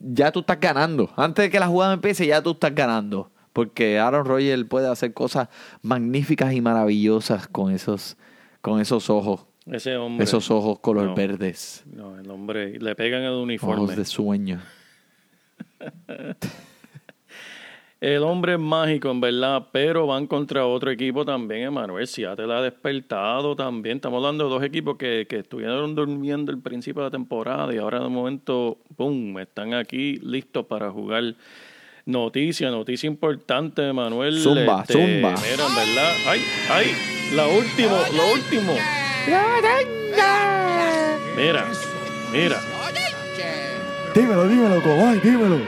[0.00, 1.10] ya tú estás ganando.
[1.16, 3.30] Antes de que la jugada empiece, ya tú estás ganando.
[3.58, 5.48] Porque Aaron Rodgers puede hacer cosas
[5.82, 8.16] magníficas y maravillosas con esos,
[8.60, 9.46] con esos ojos.
[9.66, 10.22] Ese hombre.
[10.22, 11.14] Esos ojos color No.
[11.16, 11.82] verdes.
[11.92, 12.78] No, el hombre.
[12.78, 13.82] Le pegan el uniforme.
[13.82, 14.60] Ojos de sueño.
[18.00, 22.06] El hombre es mágico, en verdad, pero van contra otro equipo también, Emanuel.
[22.06, 23.96] Seattle ha despertado también.
[23.96, 27.78] Estamos hablando de dos equipos que, que estuvieron durmiendo el principio de la temporada y
[27.78, 31.34] ahora de momento, ¡pum!, están aquí listos para jugar.
[32.08, 34.38] Noticia, noticia importante, Manuel.
[34.40, 35.34] Zumba, Este, zumba.
[35.42, 36.12] Mira, en verdad.
[36.26, 36.40] ¡Ay,
[36.70, 36.86] ay!
[37.34, 38.72] La último, lo último.
[41.36, 41.66] Mira,
[42.32, 42.56] mira.
[44.14, 45.58] Dímelo, dímelo, Cobay, dímelo.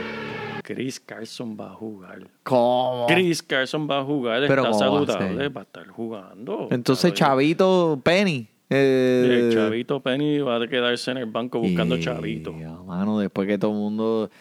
[0.63, 2.27] Chris Carson va a jugar.
[2.41, 3.05] ¿Cómo?
[3.07, 4.41] Chris Carson va a jugar.
[4.47, 5.49] Pero está ¿cómo va a saludable.
[5.49, 6.67] Va a estar jugando.
[6.71, 7.13] Entonces.
[7.13, 8.47] Chavito Penny.
[8.67, 12.51] eh, El Chavito Penny va a quedarse en el banco buscando y- Chavito.
[12.51, 14.31] Mano, después que todo el mundo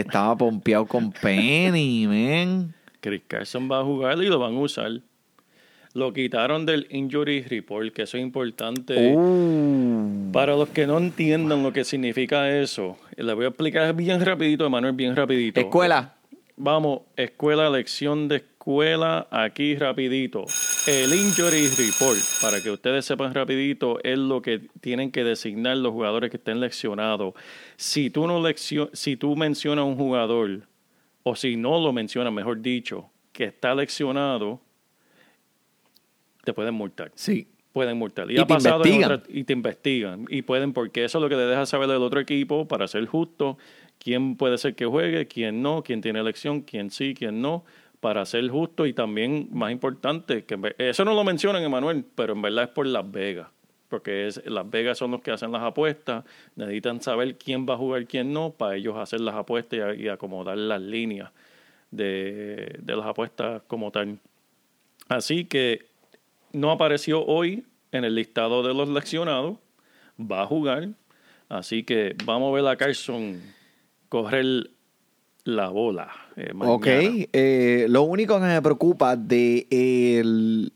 [0.00, 2.74] estaba pompeado con Penny, man.
[3.00, 5.00] Chris Carson va a jugar y lo van a usar.
[5.94, 9.14] Lo quitaron del injury report, que eso es importante.
[9.16, 14.22] Uh, Para los que no entiendan lo que significa eso, les voy a explicar bien
[14.22, 15.58] rapidito, Manuel, bien rapidito.
[15.60, 16.14] escuela.
[16.56, 20.44] Vamos, escuela, lección de escuela, aquí rapidito.
[20.88, 25.92] El injury report, para que ustedes sepan rapidito, es lo que tienen que designar los
[25.92, 27.34] jugadores que estén leccionados.
[27.76, 28.42] Si tú no
[28.92, 30.62] si tú mencionas a un jugador,
[31.22, 34.60] o si no lo mencionas, mejor dicho, que está leccionado,
[36.44, 37.46] te pueden multar Sí.
[37.72, 38.28] pueden multar.
[38.30, 39.12] Y, Y ha te pasado investigan.
[39.12, 40.24] otra- y te investigan.
[40.28, 43.04] Y pueden, porque eso es lo que le deja saber del otro equipo para ser
[43.06, 43.58] justo.
[43.98, 47.64] Quién puede ser que juegue, quién no, quién tiene elección, quién sí, quién no,
[48.06, 48.86] para ser justo.
[48.86, 52.86] Y también, más importante, que eso no lo mencionan, Emanuel, pero en verdad es por
[52.86, 53.48] Las Vegas.
[53.88, 56.24] Porque es, Las Vegas son los que hacen las apuestas.
[56.54, 60.56] Necesitan saber quién va a jugar, quién no, para ellos hacer las apuestas y acomodar
[60.56, 61.32] las líneas
[61.90, 64.20] de, de las apuestas como tal.
[65.08, 65.86] Así que
[66.52, 69.58] no apareció hoy en el listado de los leccionados.
[70.16, 70.90] Va a jugar.
[71.48, 73.42] Así que vamos a ver a Carson
[74.08, 74.70] correr
[75.46, 76.08] la bola.
[76.36, 76.52] eh.
[76.58, 80.72] Ok, eh, lo único que me preocupa de el,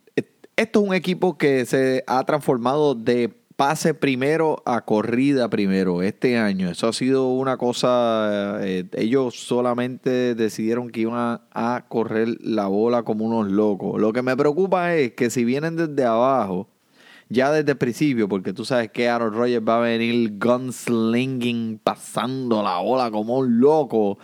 [0.56, 6.38] esto es un equipo que se ha transformado de pase primero a corrida primero este
[6.38, 6.70] año.
[6.70, 12.68] Eso ha sido una cosa, eh, ellos solamente decidieron que iban a, a correr la
[12.68, 14.00] bola como unos locos.
[14.00, 16.68] Lo que me preocupa es que si vienen desde abajo,
[17.28, 22.62] ya desde el principio, porque tú sabes que Aaron Rodgers va a venir gunslinging, pasando
[22.62, 24.18] la bola como un loco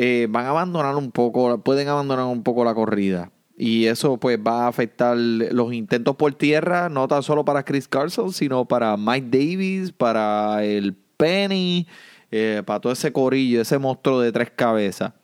[0.00, 3.32] eh, van a abandonar un poco, pueden abandonar un poco la corrida.
[3.56, 7.88] Y eso pues va a afectar los intentos por tierra, no tan solo para Chris
[7.88, 11.88] Carson, sino para Mike Davis, para el Penny,
[12.30, 15.14] eh, para todo ese corillo, ese monstruo de tres cabezas.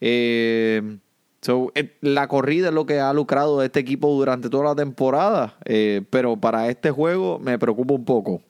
[0.00, 0.96] Eh,
[1.42, 5.58] so, eh, la corrida es lo que ha lucrado este equipo durante toda la temporada,
[6.08, 8.40] pero para este juego me preocupa un poco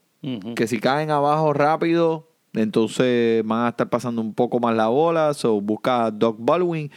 [0.55, 2.28] que si caen abajo rápido,
[2.59, 5.35] entonces van a estar pasando un poco más la bola.
[5.35, 6.91] So busca a Doc Baldwin,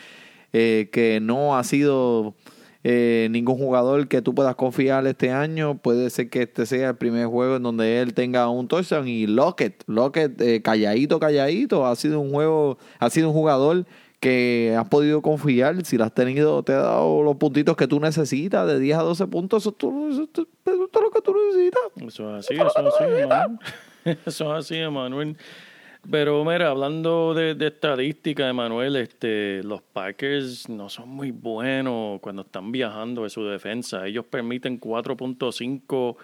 [0.53, 2.35] eh, que no ha sido
[2.83, 5.77] eh, ningún jugador que tú puedas confiar este año.
[5.77, 9.07] Puede ser que este sea el primer juego en donde él tenga un touchdown.
[9.07, 13.85] Y Lockett, Lockett, eh, calladito, calladito, ha sido un juego, ha sido un jugador
[14.19, 17.99] que has podido confiar, si lo has tenido, te ha dado los puntitos que tú
[17.99, 20.29] necesitas, de 10 a 12 puntos, eso, es todo- eso, es
[20.67, 21.81] eso lo que tú necesitas.
[22.07, 23.03] Eso es así, eso es así.
[24.25, 25.35] Eso es así, Emanuel.
[26.09, 32.41] Pero mira, hablando de, de estadística, Emanuel, este, los Packers no son muy buenos cuando
[32.41, 34.07] están viajando de su defensa.
[34.07, 36.17] Ellos permiten 4.5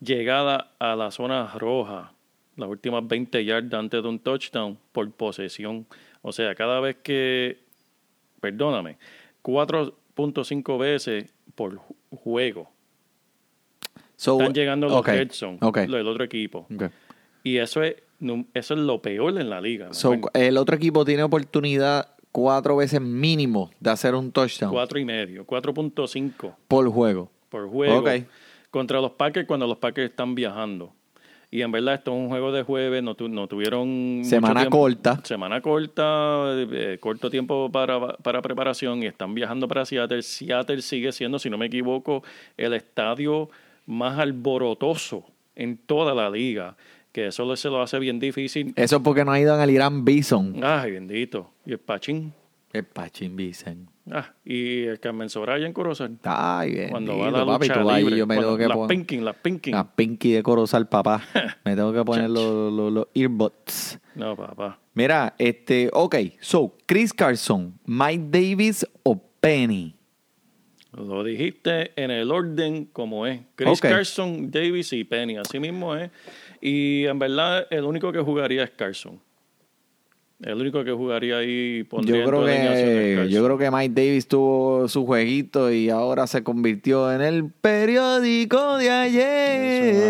[0.00, 2.12] llegadas a la zona roja,
[2.56, 5.86] las últimas 20 yardas antes de un touchdown por posesión.
[6.22, 7.58] O sea, cada vez que,
[8.40, 8.96] perdóname,
[9.42, 12.70] 4.5 veces por ju- juego.
[14.16, 16.66] So, Están llegando los ok, red zone, ok, lo del otro equipo.
[16.74, 16.84] ok.
[17.44, 17.96] Y eso es,
[18.54, 19.92] eso es lo peor en la liga.
[19.92, 25.04] So, el otro equipo tiene oportunidad cuatro veces mínimo de hacer un touchdown Cuatro y
[25.04, 27.30] medio, 4.5 por juego.
[27.48, 28.04] por juego
[28.70, 30.92] contra los Packers cuando los Packers están viajando.
[31.50, 34.20] Y en verdad esto es un juego de jueves, no, tu- no tuvieron...
[34.22, 35.18] Semana tiempo- corta.
[35.24, 40.20] Semana corta, eh, corto tiempo para, para preparación y están viajando para Seattle.
[40.20, 42.22] Seattle sigue siendo, si no me equivoco,
[42.58, 43.48] el estadio
[43.86, 45.24] más alborotoso
[45.56, 46.76] en toda la liga.
[47.12, 48.72] Que eso se lo hace bien difícil.
[48.76, 50.60] Eso es porque no ha ido al Irán Bison.
[50.62, 51.50] Ay, bendito.
[51.64, 52.32] Y el Pachín.
[52.72, 53.88] El Pachín Bison.
[54.10, 56.18] Ah, y el Carmen Soraya en Corozal.
[56.22, 56.90] Ay, bien.
[56.90, 58.18] Cuando va a la papi, lucha ahí, libre.
[58.18, 59.74] yo me tengo que las poner Pinkin, las Pinkin.
[59.74, 61.22] la Pinky de Corozal, papá.
[61.64, 63.98] me tengo que poner los, los, los earbuds.
[64.14, 64.78] No, papá.
[64.94, 69.94] Mira, este, ok, so, Chris Carson, Mike Davis o Penny.
[70.92, 73.40] Lo dijiste en el orden como es.
[73.54, 73.80] Chris.
[73.80, 75.36] Carson, Davis y Penny.
[75.36, 76.10] Así mismo es.
[76.60, 79.20] Y en verdad, el único que jugaría es Carson.
[80.40, 84.86] El único que jugaría ahí pondría Yo creo que yo creo que Mike Davis tuvo
[84.86, 88.88] su jueguito y ahora se convirtió en el periódico de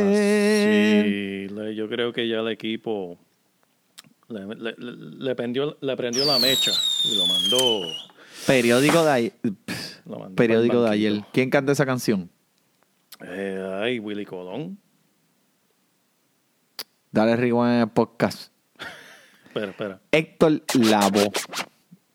[0.08, 1.50] ayer.
[1.50, 3.18] Le- Yo creo que ya el equipo
[4.28, 6.72] Le, le- le- le prendió, le prendió la mecha
[7.04, 7.87] y lo mandó.
[8.46, 9.32] Periódico de ayer.
[10.37, 11.22] Periódico de ayer.
[11.32, 12.28] ¿Quién canta esa canción?
[13.26, 14.76] Eh, ay, Willy Colón.
[17.10, 18.52] Dale rewind en el podcast.
[19.46, 20.00] Espera, espera.
[20.12, 21.32] Héctor Lavo.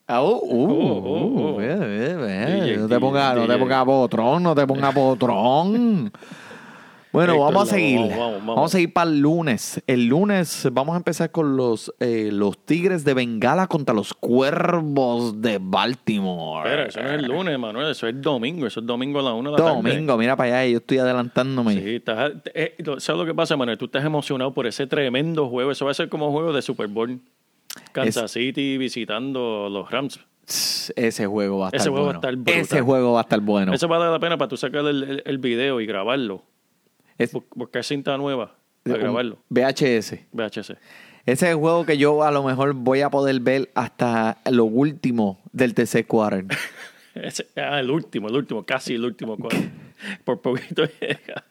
[0.06, 1.56] Ah, uh, uh, Oh, oh, oh.
[1.56, 2.60] ve, ve, ve.
[2.60, 3.58] DJ, no te pongas, no te DJ.
[3.58, 6.12] pongas potrón, no te pongas potrón.
[7.14, 7.96] Bueno, Héctor vamos a seguir.
[8.00, 8.70] vamos, Vamos, vamos, vamos.
[8.70, 9.82] a seguir para el lunes.
[9.86, 15.40] El lunes vamos a empezar con los, eh, los Tigres de Bengala contra los Cuervos
[15.40, 16.68] de Baltimore.
[16.68, 17.90] Espera, eso no es el lunes, Manuel.
[17.90, 18.66] Eso es domingo.
[18.66, 19.76] Eso es domingo a la una de la tarde.
[19.76, 21.74] Domingo, mira para allá, yo estoy adelantándome.
[21.74, 23.78] Sí, estás, eh, ¿sabes lo que pasa, Manuel?
[23.78, 25.70] Tú estás emocionado por ese tremendo juego.
[25.70, 27.20] Eso va a ser como juego de Super Bowl.
[27.92, 30.20] Kansas City visitando los Rams.
[30.96, 32.18] Ese juego va a estar Ese juego va a bueno.
[32.20, 32.60] estar brutal.
[32.60, 33.72] Ese juego va a estar bueno.
[33.72, 36.42] Eso vale la pena para tú sacar el, el- el video y grabarlo.
[37.18, 39.38] Es- Bu- Buscar cinta nueva para grabarlo.
[39.48, 40.26] VHS.
[40.32, 40.76] VHS.
[41.26, 44.64] Ese es el juego que yo a lo mejor voy a poder ver hasta lo
[44.66, 46.46] último del tercer quarter.
[47.14, 49.36] Ese- ah, el último, el último, casi el último.
[50.24, 51.44] Por poquito llega.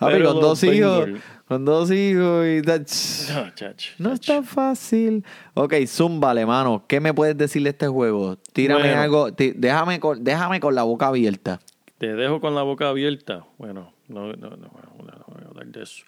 [0.00, 4.44] Pero con dos hijos, Bengals- con dos hijos y that's- No, chach, no es tan
[4.44, 5.24] fácil.
[5.54, 6.84] Ok, zúmbale, mano.
[6.86, 8.36] ¿Qué me puedes decir de este juego?
[8.52, 9.00] Tírame Bueno.
[9.00, 11.58] algo, déjame, con, déjame con la boca abierta.
[11.98, 13.44] Te dejo con la boca abierta.
[13.58, 16.04] Bueno, no, no, no, no, no voy a hablar de eso.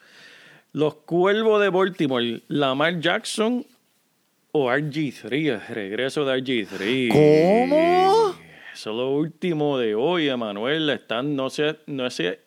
[0.73, 3.67] Los Cuervos de Baltimore, Lamar Jackson
[4.53, 7.09] o RG3, el regreso de RG3.
[7.11, 8.35] ¿Cómo?
[8.73, 10.89] Eso es lo último de hoy, Emanuel.
[10.91, 12.41] Están, no sé, no sé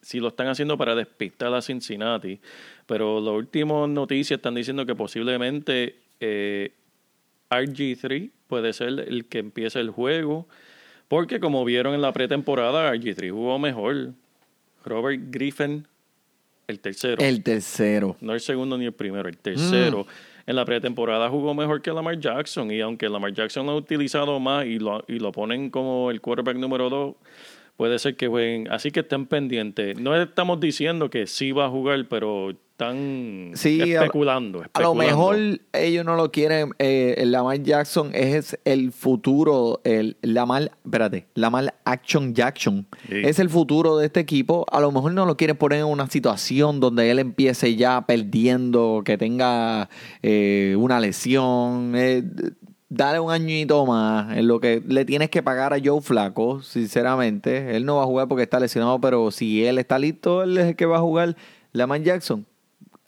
[0.00, 2.40] si lo están haciendo para despistar a Cincinnati,
[2.86, 6.72] pero las últimas noticias están diciendo que posiblemente eh,
[7.50, 10.46] RG3 puede ser el que empiece el juego,
[11.08, 14.12] porque como vieron en la pretemporada, RG3 jugó mejor.
[14.84, 15.86] Robert Griffin,
[16.66, 17.22] el tercero.
[17.22, 18.16] El tercero.
[18.20, 20.06] No el segundo ni el primero, el tercero.
[20.46, 22.70] En la pretemporada jugó mejor que Lamar Jackson.
[22.70, 26.20] Y aunque Lamar Jackson lo ha utilizado más y lo, y lo ponen como el
[26.20, 27.14] quarterback número dos,
[27.76, 28.70] puede ser que jueguen.
[28.70, 29.98] Así que estén pendientes.
[29.98, 35.36] No estamos diciendo que sí va a jugar, pero están Sí, especulando, A lo mejor
[35.72, 36.70] ellos no lo quieren.
[36.80, 39.80] Eh, el Lamar Jackson es el futuro.
[39.84, 43.20] El Lamar, espérate, Lamar Action Jackson Sí.
[43.22, 44.66] es el futuro de este equipo.
[44.72, 49.02] A lo mejor no lo quieren poner en una situación donde él empiece ya perdiendo,
[49.04, 49.88] que tenga
[50.22, 51.92] eh, una lesión.
[51.94, 52.24] Eh,
[52.88, 57.76] dale un añito más en lo que le tienes que pagar a Joe Flaco, sinceramente.
[57.76, 60.66] Él no va a jugar porque está lesionado, pero si él está listo, él es
[60.66, 61.36] el que va a jugar.
[61.72, 62.46] Lamar Jackson,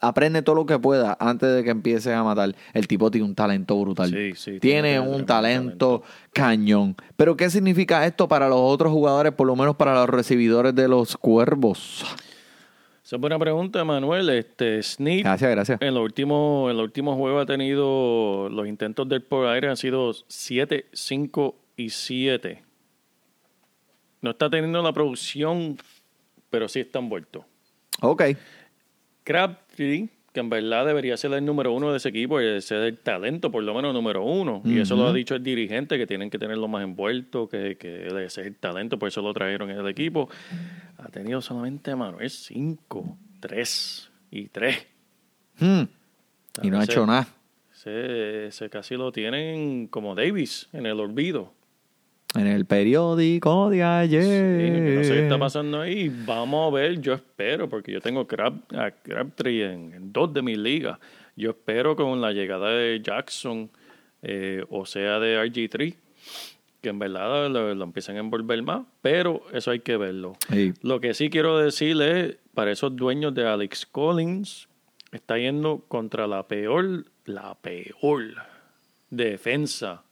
[0.01, 2.55] aprende todo lo que pueda antes de que empieces a matar.
[2.73, 4.11] El tipo tiene un talento brutal.
[4.11, 6.97] Sí, sí, tiene un talento, cañón.
[7.17, 10.89] Pero ¿qué significa esto para los otros jugadores, por lo menos para los recibidores de
[10.89, 12.05] los cuervos?
[13.07, 14.29] Esa es buena pregunta, Manuel.
[14.31, 15.81] Este, Snead Gracias, gracias.
[15.81, 19.77] En los últimos en los últimos juegos ha tenido los intentos del por aire han
[19.77, 22.63] sido 7, 5 y 7.
[24.23, 25.79] No está teniendo la producción,
[26.51, 27.45] pero sí está envuelto.
[28.01, 28.23] Ok.
[29.77, 32.99] Crabtree, que en verdad debería ser el número uno de ese equipo y ser el
[32.99, 34.61] talento, por lo menos número uno.
[34.65, 38.07] Y eso lo ha dicho el dirigente, que tienen que tenerlo más envuelto, que, que
[38.09, 40.29] él es el talento, por eso lo trajeron en el equipo.
[40.99, 44.87] Ha tenido solamente, Manuel, 5, 3 y 3.
[45.59, 45.83] Hmm.
[46.63, 47.29] Y no ha Ese- hecho nada.
[47.75, 51.53] Ese, ese casi lo tienen como Davis en el olvido.
[52.37, 54.97] En el periódico de Sí, ayer.
[54.99, 56.11] no sé qué está pasando ahí.
[56.27, 60.43] Vamos a ver, yo espero, porque yo tengo Crab, a Crabtree en, en dos de
[60.43, 60.99] mis ligas.
[61.37, 63.71] Yo espero con la llegada de Jackson,
[64.23, 65.95] eh, o sea, de RG3,
[66.81, 70.35] que en verdad lo, lo empiezan a envolver más, pero eso hay que verlo.
[70.51, 70.73] Sí.
[70.83, 74.69] Lo que sí quiero decirle, para esos dueños de Alex Collins,
[75.13, 78.23] está yendo contra la peor, la peor
[79.11, 80.03] defensa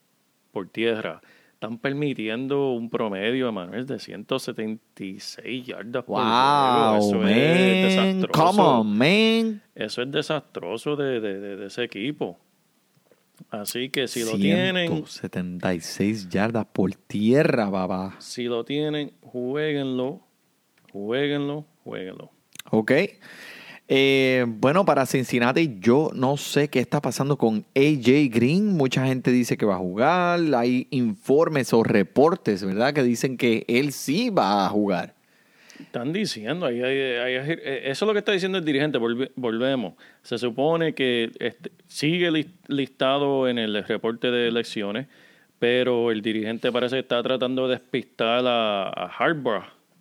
[0.51, 1.21] por tierra.
[1.55, 6.29] Están permitiendo un promedio, Manuel, de 176 yardas por juego.
[6.29, 8.21] Wow, Eso es man.
[8.21, 8.47] desastroso.
[8.47, 9.61] Come on, man.
[9.73, 12.37] Eso es desastroso de, de- de- de ese equipo.
[13.49, 18.15] Así que si lo tienen, 176 yardas por tierra, papá.
[18.19, 20.21] si lo tienen, jueguenlo,
[20.91, 22.31] jueguenlo, jueguenlo.
[22.71, 22.91] Ok.
[23.87, 28.67] Eh, bueno, para Cincinnati, yo no sé qué está pasando con AJ Green.
[28.75, 30.39] Mucha gente dice que va a jugar.
[30.55, 32.93] Hay informes o reportes, ¿verdad?
[32.93, 35.13] Que dicen que él sí va a jugar.
[35.79, 39.93] Están diciendo, ahí, ahí- eh, eso es lo que está diciendo el dirigente, volve- volvemos.
[40.23, 45.07] Se supone que este, sigue lis- listado en el reporte de elecciones,
[45.59, 49.09] pero el dirigente parece que está tratando de despistar a, a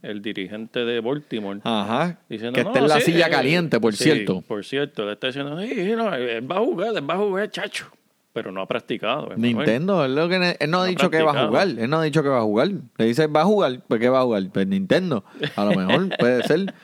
[0.05, 1.61] el dirigente de Baltimore.
[1.65, 2.19] Ajá.
[2.29, 4.43] Diciendo, que no, está en la sí, silla eh, caliente, por sí, cierto.
[4.43, 7.51] Por cierto, le está diciendo, sí, no, él va a jugar, él va a jugar,
[7.51, 7.87] chacho.
[8.33, 9.29] Pero no ha practicado.
[9.37, 11.69] Nintendo, él, lo que, él no ha No ha dicho que va a jugar.
[11.69, 12.69] Él no ha dicho que va a jugar.
[12.99, 13.81] Le dice, va a jugar.
[13.87, 14.43] ¿Pues qué va a jugar?
[14.53, 15.25] Pues Nintendo.
[15.55, 16.75] A lo mejor puede ser.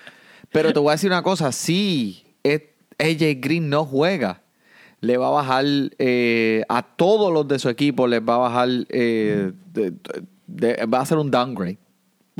[0.52, 1.50] Pero te voy a decir una cosa.
[1.50, 2.24] Si
[3.00, 4.42] AJ Green no juega,
[5.00, 5.64] le va a bajar
[5.98, 9.94] eh, a todos los de su equipo, les va a bajar, eh, de-
[10.46, 11.78] de- va a ser un downgrade.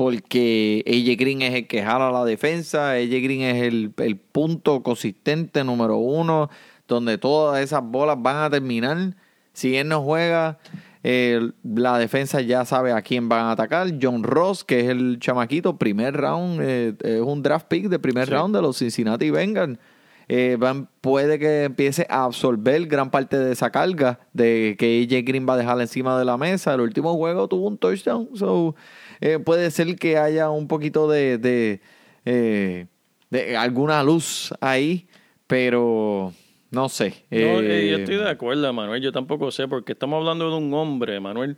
[0.05, 4.81] Porque AJ Green es el que jala la defensa, AJ Green es el, el punto
[4.81, 6.49] consistente número uno,
[6.87, 9.15] donde todas esas bolas van a terminar.
[9.53, 10.57] Si él no juega,
[11.03, 13.89] eh, la defensa ya sabe a quién van a atacar.
[14.01, 18.25] John Ross, que es el chamaquito, primer round, eh, es un draft pick de primer
[18.27, 18.33] Sí.
[18.33, 19.77] round de los Cincinnati Bengals.
[20.27, 25.23] Eh, van- puede que empiece a absorber gran parte de esa carga de que AJ
[25.25, 26.73] Green va a dejar encima de la mesa.
[26.73, 28.29] El último juego tuvo un touchdown.
[28.35, 28.73] So,
[29.21, 31.81] eh, puede ser que haya un poquito de, de,
[32.25, 32.87] eh,
[33.29, 35.07] de alguna luz ahí,
[35.47, 36.33] pero
[36.71, 37.25] no sé.
[37.29, 39.01] No, eh, Eh, yo estoy de acuerdo, Manuel.
[39.01, 41.57] Yo tampoco sé, porque estamos hablando de un hombre, Manuel,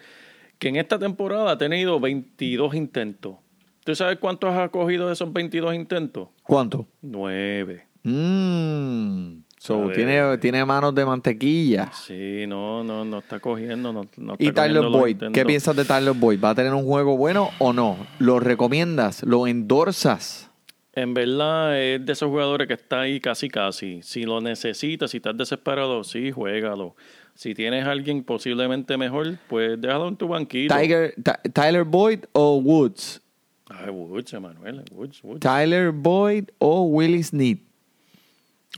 [0.60, 3.36] que en esta temporada ha tenido 22 intentos.
[3.84, 6.30] ¿Tú sabes cuántos ha cogido de esos 22 intentos?
[6.44, 6.88] ¿Cuánto?
[7.02, 7.88] Nueve.
[8.04, 11.90] Mm, so, tiene, tiene manos de mantequilla.
[11.94, 13.94] Sí, no, no, no está cogiendo.
[13.94, 15.18] No, no está Y Tyler Boyd.
[15.34, 16.40] ¿qué piensas de Tyler Boyd?
[16.44, 17.98] ¿Va a tener un juego bueno o no?
[18.20, 19.24] ¿Lo recomiendas?
[19.24, 20.50] ¿Lo endorsas?
[20.96, 24.02] En verdad es de esos jugadores que está ahí casi casi.
[24.04, 26.96] Si lo necesitas, si estás desesperado, sí, juégalo.
[27.34, 30.76] Si tienes a alguien posiblemente mejor, pues déjalo en tu banquito.
[30.78, 33.22] Tiger, Ty- ¿Tyler Boyd o Woods?
[33.70, 35.40] Ay, Woods, Emanuel, Woods, Woods.
[35.40, 37.58] ¿Tyler Boyd o Willie Snead?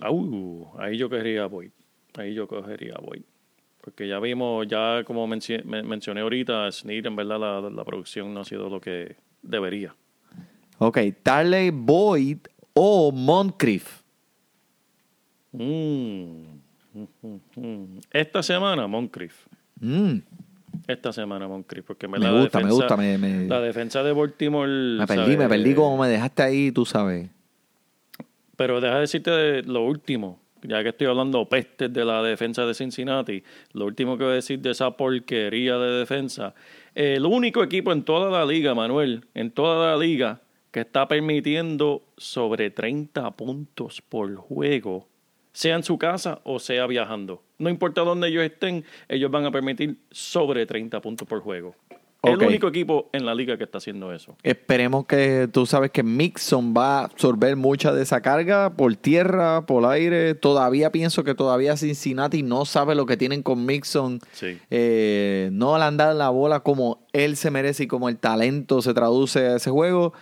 [0.02, 1.72] Au, ahí yo cogería a Boyd.
[2.18, 3.22] Ahí yo cogería Boyd.
[3.82, 5.42] Porque ya vimos, ya como men-
[5.88, 9.96] mencioné ahorita, Snead, en verdad la, la producción no ha sido lo que debería.
[10.80, 12.40] Ok, Tyler Boyd
[12.74, 14.02] o Moncrief.
[15.52, 16.56] Mm.
[18.12, 19.46] Esta semana, Moncrief.
[19.80, 20.18] Mm,
[20.88, 21.86] Esta semana, Moncrief.
[21.86, 24.70] Porque Me verdad la gusta, me defensa- gusta, me- me- La defensa de Baltimore.
[25.00, 25.38] me perdí, ¿sabes?
[25.38, 27.30] me perdí como me dejaste ahí, tú sabes.
[28.56, 32.66] Pero deja de decirte de lo último, ya que estoy hablando pestes de la defensa
[32.66, 33.44] de Cincinnati,
[33.74, 36.54] lo último que voy a decir de esa porquería de defensa.
[36.94, 40.42] El único equipo en toda la liga, Manuel, en toda la liga,
[40.72, 45.08] que está permitiendo sobre 30 puntos por juego,
[45.54, 47.44] sea en su casa o sea viajando.
[47.58, 51.76] No importa dónde ellos estén, ellos van a permitir sobre 30 puntos por juego.
[52.34, 52.42] Ok.
[52.42, 54.36] El único equipo en la liga que está haciendo eso.
[54.44, 59.66] Esperemos que tú sabes que Mixon va a absorber mucha de esa carga por tierra,
[59.66, 60.36] por aire.
[60.36, 64.20] Todavía pienso que todavía Cincinnati no sabe lo que tienen con Mixon.
[64.34, 64.58] Sí.
[64.70, 68.82] Eh, no le han dado la bola como él se merece y como el talento
[68.82, 70.14] se traduce a ese juego.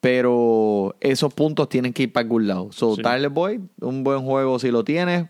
[0.00, 2.70] Pero esos puntos tienen que ir para algún lado.
[2.70, 3.02] So, Sí.
[3.02, 5.26] Tyler Boyd, un buen juego si lo tienes,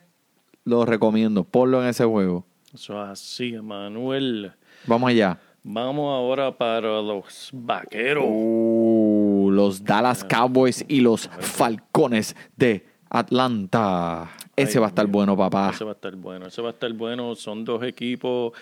[0.64, 1.44] lo recomiendo.
[1.44, 2.44] Ponlo en ese juego.
[2.74, 4.52] Eso es así, Manuel.
[4.86, 5.40] Vamos allá.
[5.70, 8.24] Vamos ahora para los vaqueros.
[8.26, 14.30] Uh, los Dallas Cowboys y los Falcones de Atlanta.
[14.56, 15.12] Ese Ay, va a estar Dios.
[15.12, 15.72] bueno, papá.
[15.74, 17.34] Ese va a estar bueno, ese va a estar bueno.
[17.34, 18.54] Son dos equipos.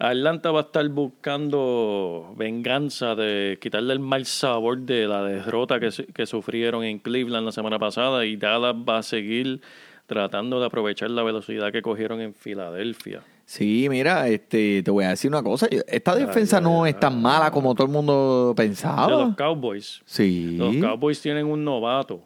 [0.00, 5.90] Atlanta va a estar buscando venganza de quitarle el mal sabor de la derrota que,
[6.12, 9.60] que sufrieron en Cleveland la semana pasada y Dallas va a seguir
[10.06, 13.22] tratando de aprovechar la velocidad que cogieron en Filadelfia.
[13.48, 15.66] Sí, mira, este, te voy a decir una cosa.
[15.86, 19.34] Esta defensa no es tan mala como todo el mundo De los pensaba.
[19.38, 20.02] Cowboys.
[20.04, 20.54] Sí.
[20.58, 22.20] Los Cowboys tienen un novato,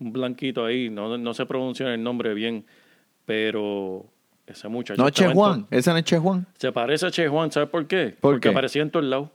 [0.00, 2.64] un blanquito ahí, no, no se pronuncia el nombre bien,
[3.26, 4.06] pero
[4.46, 5.02] ese muchacho.
[5.02, 5.66] No es Che Juan.
[5.70, 6.46] Ese no es Che Juan.
[6.56, 8.16] Se parece a Che Juan, ¿sabes por qué?
[8.18, 8.48] ¿Por Porque qué?
[8.48, 9.28] aparecía en todos lados.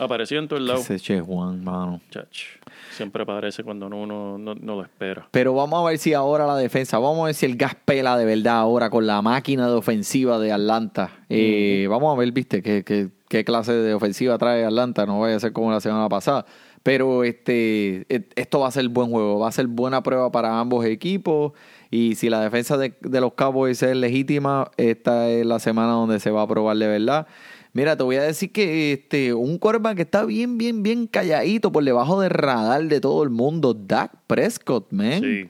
[0.00, 0.80] Aparecía en todos lados.
[0.82, 2.00] Ese es Che Juan, mano.
[2.10, 2.58] Chach,
[3.00, 5.26] siempre aparece cuando uno no, no lo espera.
[5.30, 8.16] Pero vamos a ver si ahora la defensa, vamos a ver si el gas pela
[8.18, 11.10] de verdad ahora con la máquina de ofensiva de Atlanta.
[11.28, 15.06] Eh, Vamos a ver, viste, qué, qué, qué clase de ofensiva trae Atlanta.
[15.06, 16.44] No vaya a ser como la semana pasada.
[16.82, 20.58] Pero este, et- esto va a ser buen juego, va a ser buena prueba para
[20.60, 21.52] ambos equipos.
[21.90, 26.20] Y si la defensa de, de los Cowboys es legítima, esta es la semana donde
[26.20, 27.26] se va a probar de verdad.
[27.72, 31.70] Mira, te voy a decir que este, un quarterback que está bien, bien, bien calladito
[31.70, 35.20] por debajo del radar de todo el mundo, Dak Prescott, man.
[35.20, 35.48] Sí.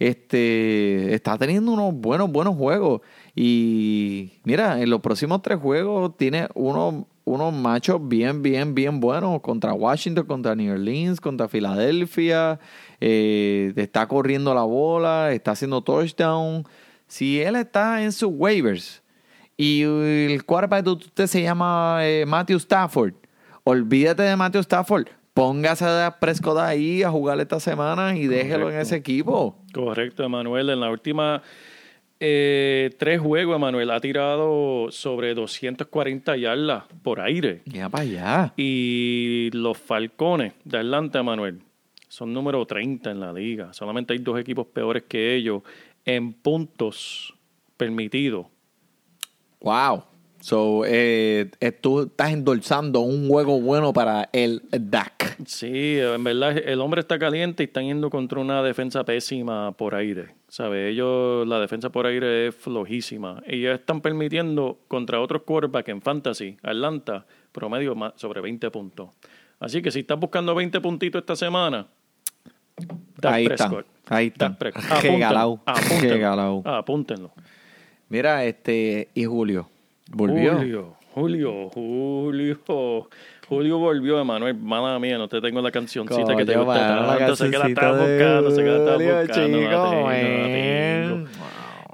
[0.00, 3.02] Este está teniendo unos buenos, buenos juegos.
[3.36, 9.40] Y mira, en los próximos tres juegos tiene unos, unos machos bien, bien, bien buenos
[9.42, 12.58] contra Washington, contra New Orleans, contra Filadelfia.
[13.00, 16.64] Eh, está corriendo la bola, está haciendo touchdown.
[17.06, 19.02] Si él está en sus waivers
[19.60, 23.12] y el quarterback de usted se llama eh, Matthew Stafford,
[23.62, 25.08] olvídate de Matthew Stafford.
[25.34, 29.58] póngase a Prescott ahí a jugar esta semana y déjelo en ese equipo.
[29.74, 30.70] Correcto, Emanuel.
[30.70, 31.42] En la última
[32.20, 37.60] eh, tres juegos, Emanuel ha tirado sobre 240 yardas por aire.
[37.66, 38.54] Ya para allá.
[38.56, 41.60] Y los Falcones de Atlanta, Emanuel,
[42.08, 43.74] son número 30 en la liga.
[43.74, 45.62] Solamente hay dos equipos peores que ellos
[46.06, 47.34] en puntos
[47.76, 48.46] permitidos.
[49.60, 50.04] Wow.
[50.42, 55.36] So, eh, eh, tú estás endulzando un juego bueno para el DAC.
[55.46, 59.94] Sí, en verdad el hombre está caliente y están yendo contra una defensa pésima por
[59.94, 60.34] aire.
[60.48, 60.88] ¿Sabe?
[60.88, 63.42] Ellos, la defensa por aire es flojísima.
[63.46, 69.10] Y ya están permitiendo contra otros quarterbacks en fantasy, Atlanta, promedio más- sobre 20 puntos.
[69.58, 71.86] Así que si estás buscando 20 puntitos esta semana,
[73.18, 73.86] Dak Ahí Prescott.
[74.08, 74.52] ahí están.
[74.52, 74.84] Dak Prescott.
[74.90, 76.62] Apúntenlo, apúntenlo.
[76.64, 77.32] Apúntenlo.
[78.10, 79.68] Mira, este, y Julio.
[80.10, 80.56] Volvió.
[80.56, 83.08] Julio, Julio, Julio.
[83.48, 84.56] Julio volvió, Emanuel.
[84.56, 87.36] Mala mía, no te tengo la cancioncita que te Coño, gusta mano, la tanto.
[87.36, 88.98] Sé que la estás buscando, sé que la estás buscando.
[88.98, 90.14] no la chico, tengo, no la man.
[90.14, 91.28] tengo.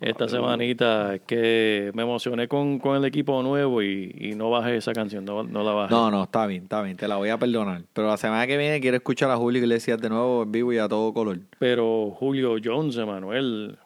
[0.01, 4.77] Esta semanita es que me emocioné con, con el equipo nuevo y, y no bajé
[4.77, 5.95] esa canción, no, no la bajé.
[5.95, 7.83] No, no, está bien, está bien, te la voy a perdonar.
[7.93, 10.79] Pero la semana que viene quiero escuchar a Julio Iglesias de nuevo en vivo y
[10.79, 11.41] a todo color.
[11.59, 13.79] Pero Julio Jones, Emanuel,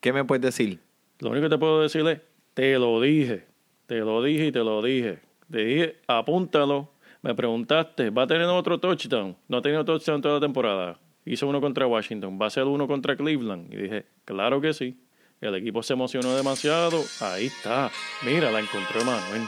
[0.00, 0.78] ¿Qué me puedes decir?
[1.20, 2.20] Lo único que te puedo decir es,
[2.54, 3.46] te lo dije,
[3.86, 5.18] te lo dije y te lo dije.
[5.50, 6.90] Te dije, apúntalo.
[7.22, 9.36] Me preguntaste, ¿va a tener otro touchdown?
[9.48, 10.98] No ha tenido touchdown toda la temporada.
[11.24, 13.72] Hizo uno contra Washington, ¿va a ser uno contra Cleveland?
[13.72, 14.96] Y dije, claro que sí.
[15.40, 17.02] El equipo se emocionó demasiado.
[17.20, 17.90] Ahí está.
[18.24, 19.42] Mira, la encontró Emanuel.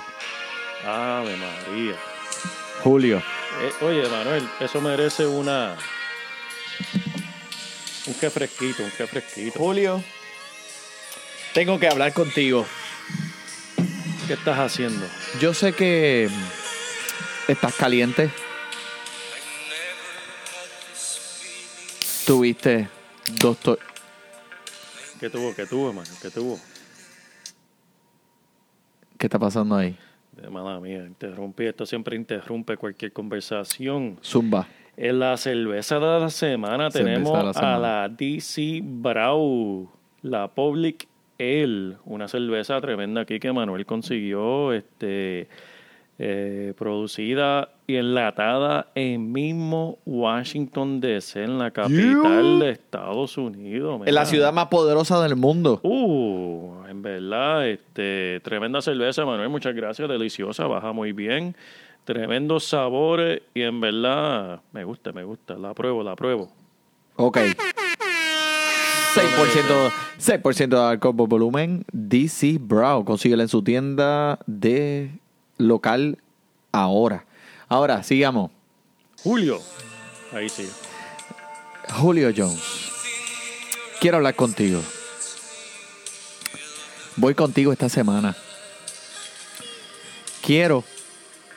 [0.84, 1.94] Ave María.
[2.82, 3.18] Julio.
[3.62, 5.76] Eh, oye, Manuel, eso merece una...
[8.06, 9.58] Un que fresquito, un que fresquito.
[9.58, 10.02] Julio.
[11.54, 12.66] Tengo que hablar contigo.
[14.26, 15.06] ¿Qué estás haciendo?
[15.40, 16.28] Yo sé que
[17.48, 18.30] estás caliente.
[22.26, 22.88] Tuviste
[23.40, 23.78] dos to-
[25.18, 25.54] ¿Qué tuvo?
[25.54, 26.08] ¿Qué tuvo, hermano?
[26.20, 26.60] ¿Qué tuvo?
[29.18, 29.96] ¿Qué está pasando ahí?
[30.32, 31.64] De mala mía, interrumpí.
[31.66, 34.18] Esto siempre interrumpe cualquier conversación.
[34.22, 34.68] Zumba.
[34.96, 39.90] En la cerveza de la semana Cerveza tenemos de la a la DC Brau,
[40.22, 41.07] la Public
[41.38, 45.48] Ale, una cerveza tremenda aquí que Manuel consiguió, este,
[46.20, 54.02] eh, producida y enlatada en mismo Washington DC, en la capital de Estados Unidos.
[54.04, 55.78] En la ciudad más poderosa del mundo.
[55.84, 61.54] Uh, en verdad, este, tremenda cerveza, Manuel, muchas gracias, deliciosa, baja muy bien,
[62.02, 66.50] tremendos sabores y en verdad me gusta, me gusta, la pruebo, la pruebo.
[67.14, 67.38] Ok.
[69.14, 71.84] 6%, 6% de alcohol por volumen.
[71.92, 73.04] DC Brow.
[73.04, 75.10] Consíguela en su tienda de
[75.56, 76.18] local
[76.72, 77.24] ahora.
[77.68, 78.50] Ahora, sigamos.
[79.22, 79.60] Julio,
[80.32, 80.68] ahí sí.
[81.94, 82.90] Julio Jones.
[84.00, 84.80] Quiero hablar contigo.
[87.16, 88.36] Voy contigo esta semana.
[90.42, 90.84] Quiero.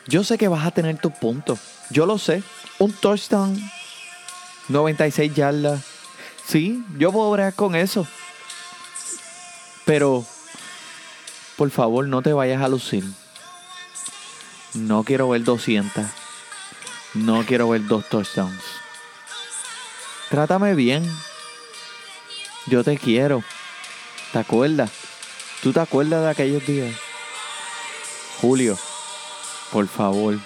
[0.07, 1.59] Yo sé que vas a tener tus puntos.
[1.91, 2.41] Yo lo sé.
[2.79, 3.57] Un touchdown.
[4.69, 5.90] 96 yardas.
[6.45, 8.07] Sí, yo puedo bregar con eso.
[9.85, 10.25] Pero,
[11.57, 13.03] por favor, no te vayas a lucir.
[14.73, 16.05] No quiero ver 200.
[17.13, 18.63] No quiero ver dos touchdowns.
[20.29, 21.09] Trátame bien.
[22.67, 23.43] Yo te quiero.
[24.31, 24.91] ¿Te acuerdas?
[25.61, 26.95] ¿Tú te acuerdas de aquellos días?
[28.39, 28.77] Julio,
[29.71, 30.39] por favor.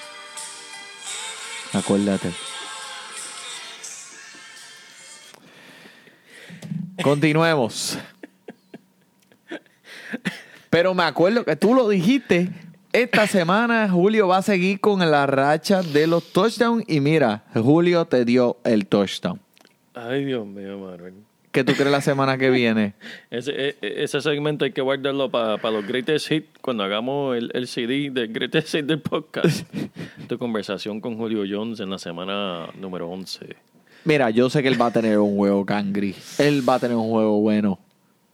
[1.74, 2.45] Acuérdate.
[7.06, 8.00] Continuemos.
[10.72, 12.50] Pero me acuerdo que tú lo dijiste.
[12.92, 16.84] Esta semana Julio va a seguir con la racha de los touchdowns.
[16.88, 19.40] Y mira, Julio te dio el touchdown.
[19.94, 21.14] Ay, Dios mío, Manuel.
[21.52, 22.96] ¿Qué tú crees la semana que viene?
[23.30, 27.52] Ese, e- e- ese segmento hay que guardarlo para los greatest hits cuando hagamos el,
[27.54, 29.72] el CD del greatest hits del podcast.
[30.28, 33.75] tu conversación con Julio Jones en la semana número 11.
[34.06, 36.16] Mira, yo sé que él va a tener un juego cangri.
[36.38, 37.80] Él va a tener un juego bueno.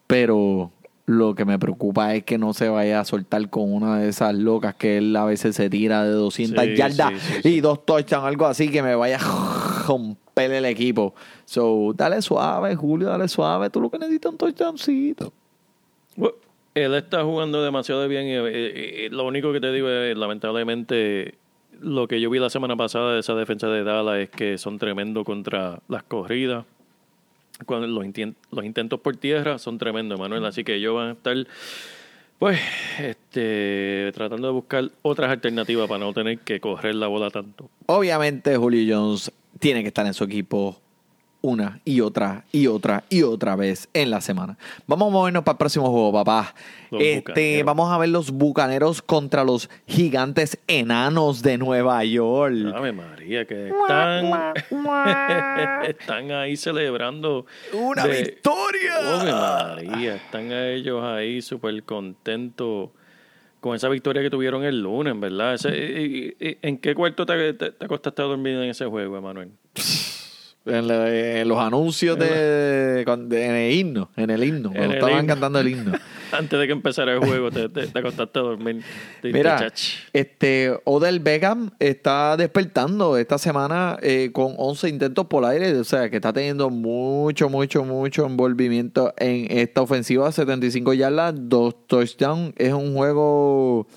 [0.05, 0.71] Pero
[1.05, 4.35] lo que me preocupa es que no se vaya a soltar con una de esas
[4.35, 7.49] locas que él a veces se tira de 200 Sí, yardas sí, sí, sí.
[7.55, 11.15] y dos touchdowns, algo así que me vaya a romper el equipo.
[11.45, 13.69] So, dale suave, Julio, dale suave.
[13.69, 15.33] Tú lo que necesitas es un touchdowncito.
[16.73, 21.35] Él está jugando demasiado bien y eh, eh, lo único que te digo es, lamentablemente,
[21.81, 24.77] lo que yo vi la semana pasada de esa defensa de Dallas es que son
[24.79, 26.65] tremendos contra las corridas.
[27.65, 28.05] Cuando los,
[28.51, 30.45] los intentos por tierra son tremendos, Manuel.
[30.45, 31.35] Así que ellos van a estar
[32.39, 32.59] Pues,
[32.99, 37.69] este, tratando de buscar otras alternativas para no tener que correr la bola tanto.
[37.85, 40.79] Obviamente Julio Jones tiene que estar en su equipo
[41.41, 44.57] una y otra y otra y otra vez en la semana.
[44.87, 46.53] Vamos a movernos para el próximo juego, papá.
[46.91, 47.65] Los Este, Bucaneros.
[47.65, 52.53] vamos a ver los bucaneros contra los gigantes enanos de Nueva York.
[52.75, 54.53] Ave María, que están,
[55.87, 57.45] están ahí celebrando.
[57.73, 58.95] ¡Una de- victoria!
[59.19, 59.31] Ave
[59.87, 62.89] María, están a ellos ahí súper contentos
[63.59, 65.53] con esa victoria que tuvieron el lunes, ¿verdad?
[65.53, 68.85] Ese- y- y- y- ¿En qué cuarto te, te, te acostaste a dormir en ese
[68.85, 69.49] juego, Emanuel?
[70.63, 74.93] En, la- en los anuncios de, en el himno, en el himno, En cuando el
[74.99, 75.27] estaban himno.
[75.33, 75.91] cantando el himno.
[76.31, 78.83] Antes de que empezara el juego, te, te, te acostaste a dormir.
[79.23, 79.73] Mira,
[80.13, 86.09] este Odell Beckham está despertando esta semana eh, con 11 intentos por aire, o sea
[86.11, 92.71] que está teniendo mucho, mucho, mucho envolvimiento en esta ofensiva, 75 yardas, dos touchdowns, es
[92.71, 93.87] un juego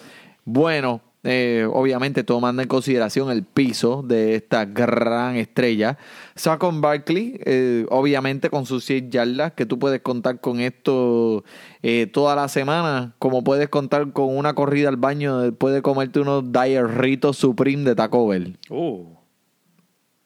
[0.44, 5.96] bueno, eh, obviamente tomando en consideración el piso de esta gran estrella.
[6.34, 11.42] Saquon Barkley, eh, obviamente con sus 100 yardas, que tú puedes contar con esto
[11.82, 16.20] eh, toda la semana, como puedes contar con una corrida al baño después de comerte
[16.20, 18.58] unos diarritos Supreme de Taco Bell.
[18.68, 19.06] Uh,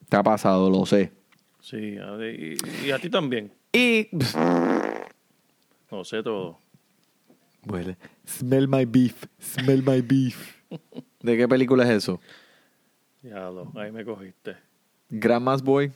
[0.08, 1.12] Te ha pasado, lo sé.
[1.60, 3.52] sí, y, y a ti también.
[3.72, 4.08] Y...
[5.90, 6.58] Lo sé todo.
[7.66, 7.96] Huele.
[8.26, 10.57] Smell my beef, smell my beef.
[11.20, 12.20] ¿De qué película es eso?
[13.22, 14.56] Ya lo, ahí me cogiste.
[15.08, 15.92] Grandma's Boy.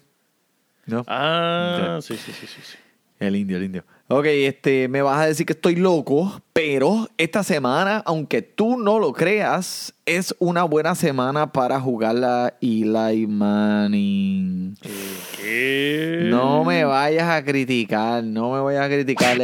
[0.87, 1.05] ¿No?
[1.07, 2.61] Ah, sí, sí, sí, sí.
[2.62, 2.79] sí.
[3.23, 3.85] El indio, el indio.
[4.09, 8.99] Ok, este, me vas a decir que estoy loco, pero esta semana, aunque tú no
[8.99, 14.77] lo creas, es una buena semana para jugar la Eli Manning.
[15.37, 16.23] ¿Qué?
[16.25, 19.39] No me vayas a criticar, no me vayas a criticar.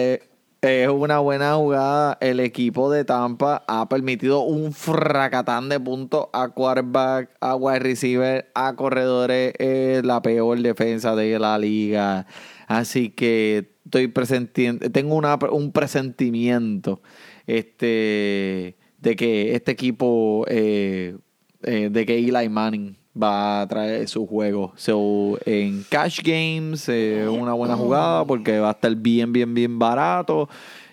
[0.61, 2.19] Es una buena jugada.
[2.21, 8.51] El equipo de Tampa ha permitido un fracatán de puntos a quarterback, a wide receiver,
[8.57, 9.55] a corredores.
[9.61, 12.27] Es la peor defensa de la liga.
[12.67, 17.03] Así que estoy presentiendo, tengo una, un presentimiento
[17.47, 21.17] este, de que este equipo, eh,
[21.63, 24.73] eh, de que Eli Manning va a traer su juego.
[24.77, 29.79] So, en Cash Games, eh, una buena jugada porque va a estar bien, bien, bien
[29.79, 30.49] barato.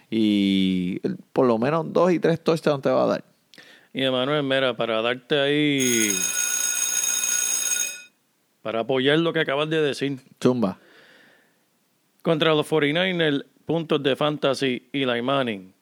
[0.10, 1.00] Y
[1.34, 3.24] por lo menos dos y tres touchdowns te va a dar.
[3.94, 6.12] Y Emanuel, mira, para darte ahí.
[8.62, 10.20] Para apoyar lo que acabas de decir.
[10.42, 10.80] Zumba.
[12.22, 15.74] Contra los 49ers, puntos de fantasy, Eli Manning.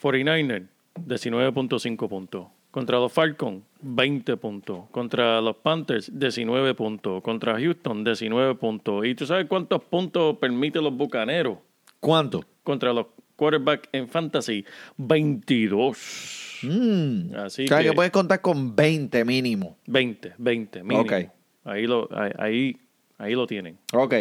[0.00, 0.66] 49ers,
[1.06, 2.46] 19.5 puntos.
[2.74, 4.90] Contra los Falcons, 20 puntos.
[4.90, 7.22] Contra los Panthers, 19 puntos.
[7.22, 9.06] Contra Houston, 19 puntos.
[9.06, 11.58] ¿Y tú sabes cuántos puntos permite los Bucaneros?
[12.00, 12.44] ¿Cuánto?
[12.64, 13.06] Contra los
[13.36, 14.64] quarterbacks en fantasy,
[14.96, 16.62] 22.
[16.64, 17.36] Mm.
[17.36, 17.84] Así o sea, que...
[17.84, 19.78] que- puedes contar con 20 mínimo.
[19.86, 21.02] 20, 20, mínimo.
[21.02, 21.12] Ok.
[21.62, 22.76] Ahí lo, ahí, ahí,
[23.18, 23.78] ahí lo tienen.
[23.92, 24.14] Ok.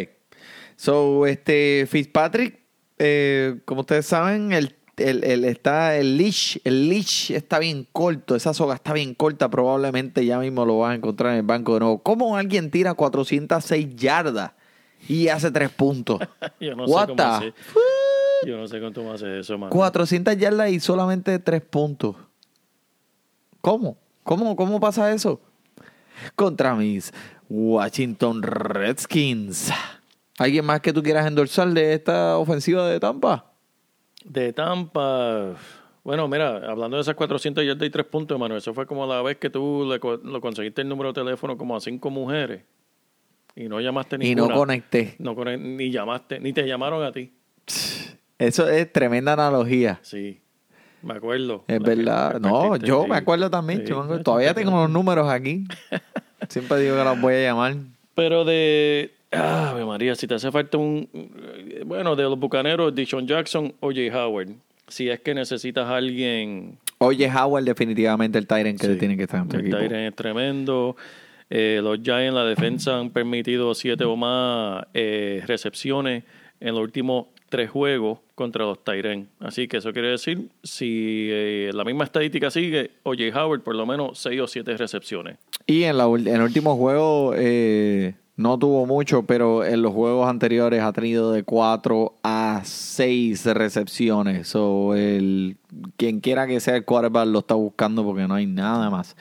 [0.76, 2.60] So, este Fitzpatrick,
[3.00, 8.36] eh, como ustedes saben, el, el, el- está el leash, el leash está bien corto,
[8.36, 11.74] esa soga está bien corta, probablemente ya mismo lo vas a encontrar en el banco
[11.74, 12.00] de nuevo.
[12.04, 14.52] ¿Cómo alguien tira 406 yardas
[15.08, 16.20] y hace 3 puntos?
[16.60, 17.54] Yo no What sé cómo hace.
[18.46, 19.72] Yo no sé cómo hace eso, mano.
[19.72, 22.16] 400 yardas y solamente 3 puntos.
[23.62, 23.98] ¿Cómo?
[24.24, 25.42] ¿Cómo, cómo pasa eso?
[26.36, 27.12] Contra mis
[27.50, 29.72] Washington Redskins.
[30.38, 33.53] ¿Alguien más que tú quieras endorsar de esta ofensiva de Tampa?
[34.26, 35.56] De Tampa.
[36.04, 39.22] Bueno, mira, hablando de esas 400 yardas y 3 puntos, hermano, eso fue como la
[39.22, 40.00] vez que tú le,
[40.30, 42.64] lo conseguiste el número de teléfono como a cinco mujeres
[43.56, 44.54] y no llamaste Y ninguna.
[44.54, 45.16] no conecté.
[45.20, 47.32] No conec- ni llamaste, ni te llamaron a ti.
[48.38, 50.00] Eso es tremenda analogía.
[50.02, 50.42] Sí,
[51.02, 51.64] me acuerdo.
[51.68, 52.40] Es verdad.
[52.40, 53.86] No, yo me acuerdo también.
[53.88, 53.94] Sí,
[54.24, 55.66] Todavía te tengo los números aquí.
[56.50, 57.76] Siempre digo que los voy a llamar.
[58.16, 59.14] Pero de.
[59.34, 61.08] Ah, María, si te hace falta un.
[61.86, 64.50] Bueno, de los bucaneros, Dishon Jackson o Jay Howard.
[64.88, 66.78] Si es que necesitas a alguien.
[67.00, 68.96] Oye, Howard, definitivamente el Tyrant que Sí.
[68.98, 69.70] tiene que estar en tu El.
[69.70, 70.96] Tyrant es tremendo.
[71.50, 76.24] Eh, los Giants, la defensa, han permitido siete o más eh, recepciones
[76.60, 79.30] en los últimos tres juegos contra los Tyrants.
[79.40, 83.26] Así que eso quiere decir, si eh, la misma estadística sigue, O.J.
[83.40, 85.38] Howard por lo menos seis o siete recepciones.
[85.68, 90.30] Y en, la, en el último juego eh, no tuvo mucho, pero en los juegos
[90.30, 94.50] anteriores ha tenido de 4 a 6 recepciones.
[94.50, 95.56] So, el,
[95.96, 99.16] quien quiera que sea el quarterback lo está buscando porque no hay nada más.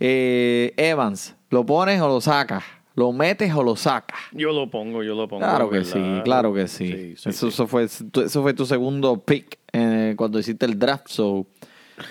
[0.00, 2.64] Eh, Evans, ¿lo pones o lo sacas?
[2.96, 4.18] ¿Lo metes o lo sacas?
[4.32, 5.42] Yo lo pongo, yo lo pongo.
[5.42, 5.92] Claro que ¿verdad?
[5.92, 6.88] sí, claro que sí.
[6.88, 7.48] Sí, sí, eso, sí.
[7.48, 11.46] eso fue, eso fue tu segundo pick eh, cuando hiciste el draft, so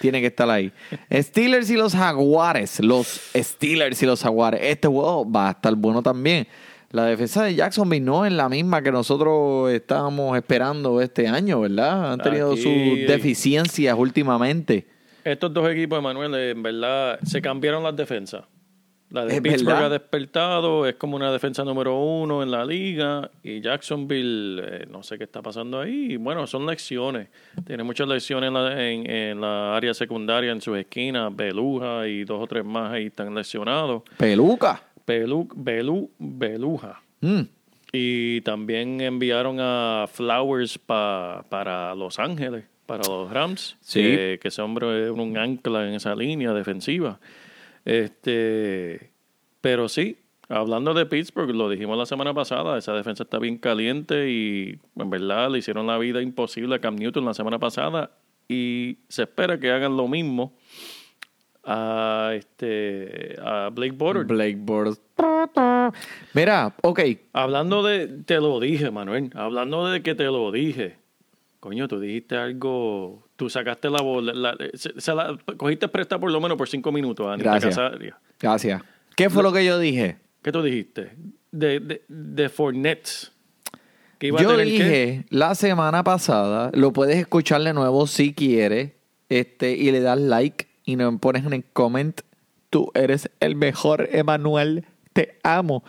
[0.01, 0.71] tiene que estar ahí.
[1.11, 2.79] Steelers y los Jaguares.
[2.79, 4.59] Los Steelers y los Jaguares.
[4.63, 6.47] Este juego va a estar bueno también.
[6.91, 12.13] La defensa de Jacksonville no es la misma que nosotros estábamos esperando este año, ¿verdad?
[12.13, 14.87] Han tenido Aquí- sus deficiencias últimamente.
[15.23, 18.43] Estos dos equipos, Emanuel, en verdad, se cambiaron las defensas.
[19.11, 19.85] La de Es Pittsburgh verdad.
[19.85, 23.29] ha despertado, es como una defensa número uno en la liga.
[23.43, 26.13] Y Jacksonville, eh, no sé qué está pasando ahí.
[26.13, 27.27] Y bueno, son lecciones.
[27.65, 31.33] Tiene muchas lecciones en la, en, en la área secundaria, en sus esquinas.
[31.35, 34.03] Beluja y dos o tres más ahí están lesionados.
[34.17, 34.81] Peluca.
[35.05, 36.99] Belu, Belu, Beluja.
[37.21, 37.41] Mm.
[37.93, 43.77] Y también enviaron a Flowers pa- para Los Ángeles, para los Rams.
[43.81, 44.01] Sí.
[44.01, 47.19] Que, que ese hombre es un ancla en esa línea defensiva.
[47.85, 49.11] Este,
[49.61, 50.17] pero sí,
[50.49, 55.09] hablando de Pittsburgh, lo dijimos la semana pasada, esa defensa está bien caliente y en
[55.09, 58.11] verdad le hicieron la vida imposible a Cam Newton la semana pasada
[58.47, 60.53] y se espera que hagan lo mismo
[61.63, 64.27] a este a Blake Bortles.
[64.27, 65.01] Blake Bortles.
[66.33, 66.99] Mira, ok.
[67.33, 70.97] Hablando de, te lo dije, Manuel, hablando de que te lo dije,
[71.65, 76.31] coño, tú dijiste algo, tú sacaste la bola, la- se, se la cogiste presta por
[76.31, 77.75] lo menos por cinco minutos, Anita Gracias.
[77.75, 78.19] Casaria.
[78.39, 78.83] Gracias.
[79.15, 80.17] ¿Qué fue lo que yo dije?
[80.43, 81.13] ¿Qué tú dijiste?
[81.51, 83.31] De, de, de Fournette.
[84.19, 88.35] Que iba a Yo que- dije la semana pasada, lo puedes escuchar de nuevo si
[88.35, 88.91] quieres,
[89.29, 92.21] este, y le das like y nos pones en el comment,
[92.69, 95.83] tú eres el mejor, Emanuel, te amo.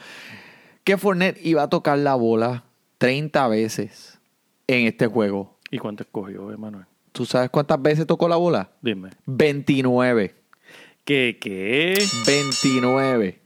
[0.85, 2.65] Que Fournette iba a tocar la bola
[2.97, 4.19] 30 veces
[4.69, 5.56] en este juego.
[5.71, 6.85] ¿Y cuánto escogió, Emanuel?
[7.13, 8.71] ¿Tú sabes cuántas veces tocó la bola?
[8.83, 9.11] Dime.
[9.27, 10.35] 29.
[11.05, 11.95] ¿Qué, qué?
[12.27, 13.41] 29.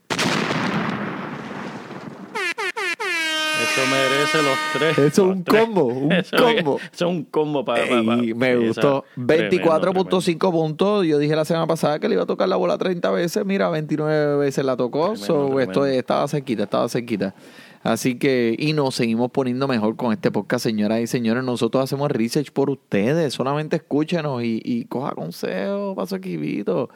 [3.62, 4.98] Eso merece los tres.
[4.98, 5.60] Eso es un tres.
[5.62, 6.76] combo, un Eso es- combo.
[6.78, 7.84] Eso es un combo para...
[7.84, 9.04] Ey, me gustó.
[9.16, 11.06] 24.5 puntos.
[11.06, 13.44] Yo dije la semana pasada que le iba a tocar la bola 30 veces.
[13.44, 15.12] Mira, 29 veces la tocó.
[15.12, 15.60] Tremendo, So, tremendo.
[15.60, 17.34] esto estaba cerquita, estaba cerquita.
[17.82, 21.44] Así que, y nos seguimos poniendo mejor con este podcast, señoras y señores.
[21.44, 23.32] Nosotros hacemos research por ustedes.
[23.32, 26.90] Solamente escúchenos y, y coja consejos para su equipito.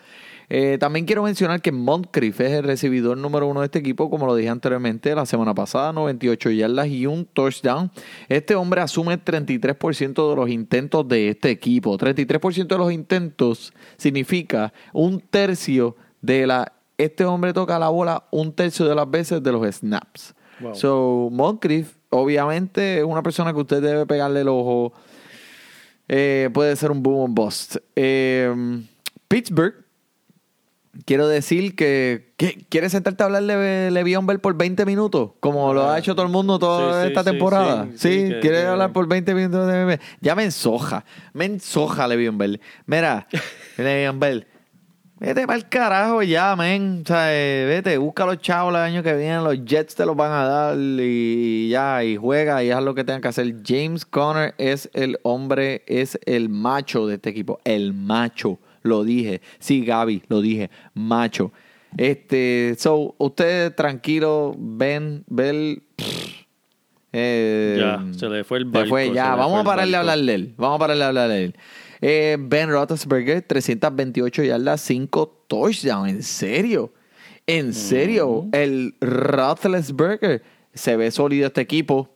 [0.49, 4.26] Eh, también quiero mencionar que Moncrief es el recibidor número uno de este equipo, como
[4.26, 7.91] lo dije anteriormente, la semana pasada, 98 yardas y un touchdown.
[8.28, 11.97] Este hombre asume el 33% de los intentos de este equipo.
[11.97, 16.72] 33% de los intentos significa un tercio de la...
[16.97, 20.35] Este hombre toca la bola un tercio de las veces de los snaps.
[20.61, 20.74] Wow.
[20.74, 24.92] So, Moncrief, obviamente, es una persona que usted debe pegarle el ojo.
[26.09, 27.76] Eh, puede ser un boom o bust.
[27.96, 28.55] Eh,
[29.28, 29.74] Pittsburgh,
[31.07, 35.30] quiero decir que, que ¿quieres sentarte a hablar de Le'Veon Bell por 20 minutos?
[35.40, 37.88] Como lo ha hecho todo el mundo toda Ah, Sí, esta sí, temporada.
[37.96, 40.00] sí, ¿quieres hablar por 20 minutos de Bell?
[40.20, 41.05] Ya me ensoja.
[41.32, 42.61] Me ensoja Le'Veon Bell.
[42.86, 43.26] Mira,
[43.78, 44.46] Le'Veon Bell.
[45.20, 47.02] Vete para el carajo ya, men.
[47.04, 49.36] O sea, eh, vete, busca los chavos el año que viene.
[49.36, 53.04] Los Jets te los van a dar y ya, y juega y haz lo que
[53.04, 53.54] tengan que hacer.
[53.64, 57.60] James Conner es el hombre, es el macho de este equipo.
[57.64, 59.40] El macho, lo dije.
[59.60, 60.70] Sí, Gaby, lo dije.
[60.94, 61.52] Macho.
[61.96, 65.80] Este, so, ustedes tranquilos, ven, ven.
[67.12, 69.64] Eh, Ya, se le fue el se barco, fue, se ya, le vamos fue a
[69.64, 70.54] pararle a hablar de él.
[70.56, 71.54] Vamos a pararle a hablar de él.
[72.07, 76.11] Eh, ben Roethlisberger, 328 yardas, 5 touchdowns.
[76.11, 76.92] ¿En serio?
[77.46, 78.46] ¿En serio?
[78.52, 80.42] El Roethlisberger
[80.74, 82.11] se ve sólido este equipo.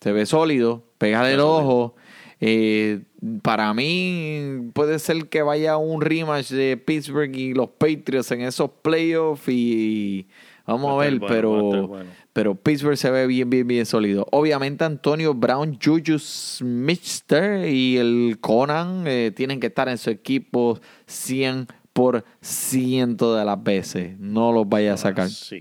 [0.00, 0.84] Se ve sólido.
[0.98, 1.96] Pégale el ojo.
[2.38, 3.00] Eh,
[3.42, 8.70] para mí puede ser que vaya un rematch de Pittsburgh y los Patriots en esos
[8.80, 10.28] playoffs y
[10.66, 12.10] vamos Va a a ver, bueno, a pero bueno.
[12.40, 14.26] Pero Pittsburgh se ve bien, bien, bien sólido.
[14.32, 20.80] Obviamente Antonio Brown, Juju Smith-Schuster y el Conan eh, tienen que estar en su equipo
[21.06, 24.18] 100% de las veces.
[24.18, 25.28] No los vaya a sacar.
[25.28, 25.60] Sí.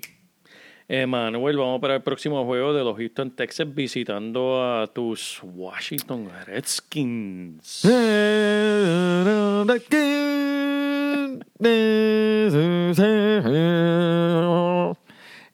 [0.88, 7.84] Emanuel, vamos para el próximo juego de los Houston Texans visitando a tus Washington Redskins.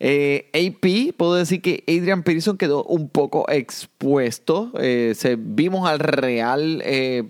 [0.08, 4.72] Eh, AP, puedo decir que Adrian Peterson quedó un poco expuesto.
[4.80, 7.24] Eh, se, vimos al real eh,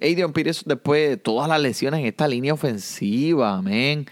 [0.00, 4.06] Adrian Peterson después de todas las lesiones en esta línea ofensiva, amén.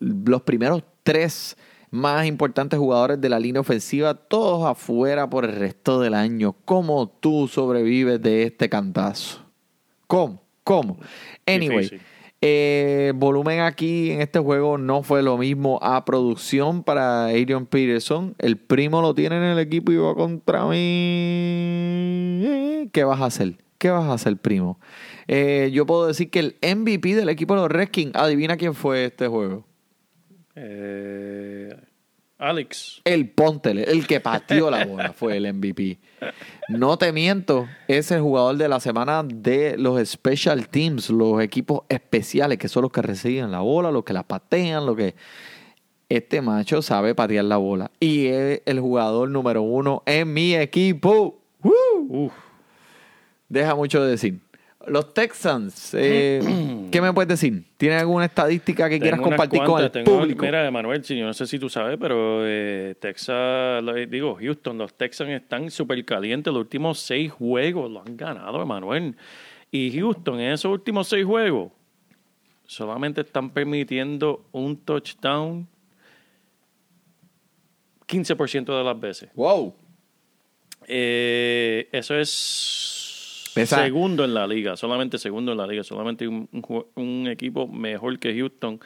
[0.00, 1.58] Los primeros tres
[1.90, 6.56] más importantes jugadores de la línea ofensiva, todos afuera por el resto del año.
[6.64, 9.44] ¿Cómo tú sobrevives de este cantazo?
[10.06, 10.40] ¿Cómo?
[10.62, 10.96] ¿Cómo?
[11.44, 12.13] Anyway, Difícil.
[12.46, 18.34] Eh, volumen aquí en este juego no fue lo mismo a producción para Adrian Peterson.
[18.36, 20.76] El primo lo tiene en el equipo y va contra mí.
[22.92, 23.54] ¿Qué vas a hacer?
[23.78, 24.78] ¿Qué vas a hacer, primo?
[25.26, 29.06] Eh, yo puedo decir que el MVP del equipo de los Redskins, adivina quién fue
[29.06, 29.66] este juego.
[30.54, 31.74] Eh,
[32.36, 33.00] Alex.
[33.04, 35.98] El Pontele, el que pateó la bola, fue el MVP.
[36.68, 41.82] No te miento, es el jugador de la semana de los special teams, los equipos
[41.88, 45.14] especiales, que son los que reciben la bola, los que la patean, lo que...
[46.10, 47.90] Este macho sabe patear la bola.
[47.98, 51.40] Y es el jugador número uno en mi equipo.
[53.48, 54.43] Deja mucho de decir.
[54.88, 56.40] Los Texans, eh,
[56.92, 57.64] ¿qué me puedes decir?
[57.76, 59.90] ¿Tienes alguna estadística que quieras Tengo compartir con el.
[59.90, 60.44] Tengo- público?
[60.44, 64.94] Mira, Emanuel, si yo no sé si tú sabes, pero eh, Texas, digo, Houston, los
[64.94, 66.52] Texans están súper calientes.
[66.52, 69.16] Los últimos seis juegos lo han ganado, Emanuel.
[69.70, 71.72] Y Houston, en esos últimos seis juegos,
[72.66, 75.66] solamente están permitiendo un touchdown
[78.06, 79.30] 15% de las veces.
[79.34, 79.74] Wow.
[80.86, 82.30] Eh, eso es
[83.54, 87.68] Segundo en la liga, solamente segundo en la liga, solamente un, un ju- un equipo
[87.68, 88.80] mejor que Houston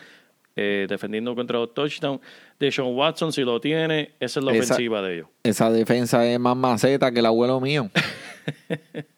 [0.56, 2.20] eh, defendiendo contra los touchdowns.
[2.58, 5.28] De Sean Watson, si lo tiene, esa es la Esa- ofensiva de ellos.
[5.42, 7.90] Esa defensa es más maceta que el abuelo mío.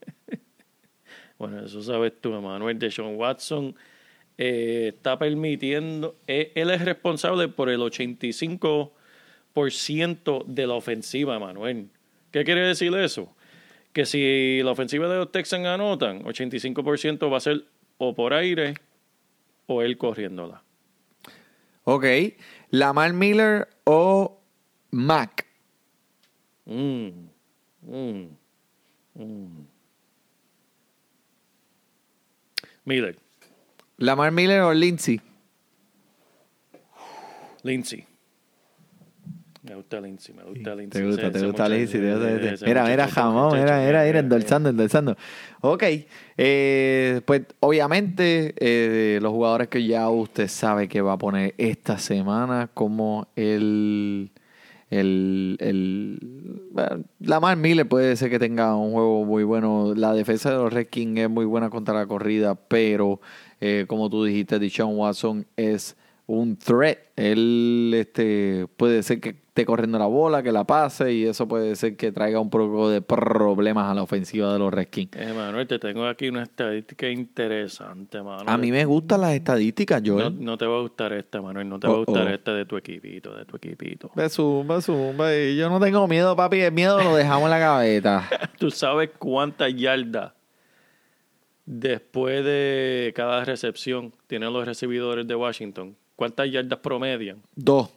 [1.38, 2.78] Bueno, eso sabes tú, Emanuel.
[2.78, 3.74] De Sean Watson
[4.36, 11.88] eh, está permitiendo, eh, él es responsable por el 85% de la ofensiva, Emanuel.
[12.30, 13.34] ¿Qué quiere decir eso?
[13.93, 17.64] Que si la ofensiva de los Texans anotan, 85% va a ser
[17.99, 18.74] o por aire
[19.66, 20.62] o él corriéndola.
[21.84, 22.05] Ok.
[22.70, 24.41] Lamar Miller o
[24.91, 25.47] Mac.
[26.66, 27.09] Mm,
[27.82, 28.28] mm,
[29.14, 29.66] mm.
[32.84, 33.16] Miller,
[33.99, 35.20] Lamar Miller o Lindsay.
[37.62, 38.07] Lindsay.
[39.71, 41.01] Me gusta Lindsay, me gusta Lindsay.
[41.01, 42.01] Te gusta, te gusta muchacho, Lindsay.
[42.66, 43.57] Mira, mira, jamón.
[43.57, 45.16] Mira, mira, mira, endulzando, endulzando.
[45.61, 45.85] Ok.
[46.37, 51.99] eh, pues obviamente eh, los jugadores que ya usted sabe que va a poner esta
[51.99, 54.33] semana como el...
[54.91, 56.18] El, el
[56.73, 59.95] bueno, Lamar Miller puede ser que tenga un juego muy bueno.
[59.95, 63.21] La defensa de los Redskins es muy buena contra la corrida, pero
[63.61, 65.97] eh, como tú dijiste, Deshaun Watson es
[66.31, 66.99] un threat.
[67.16, 71.74] Él este, puede ser que esté corriendo la bola, que la pase, y eso puede
[71.74, 75.11] ser que traiga un poco de problemas a la ofensiva de los Redskins.
[75.16, 78.49] Eh, Manuel, te tengo aquí una estadística interesante, Manuel.
[78.49, 80.45] A mí me gustan las estadísticas, no, Joel.
[80.45, 81.68] no te va a gustar esta, Manuel.
[81.68, 82.31] No te va a gustar oh.
[82.31, 84.11] esta de tu equipito, de tu equipito.
[84.14, 86.61] Ve zumba, zumba, y Yo no tengo miedo, papi.
[86.61, 88.28] El miedo lo dejamos en la gaveta.
[88.59, 90.33] ¿Tú sabes cuántas yardas
[91.66, 95.97] después de cada recepción tienen los recibidores de Washington?
[96.21, 97.39] ¿Cuántas yardas promedian?
[97.57, 97.89] Dos.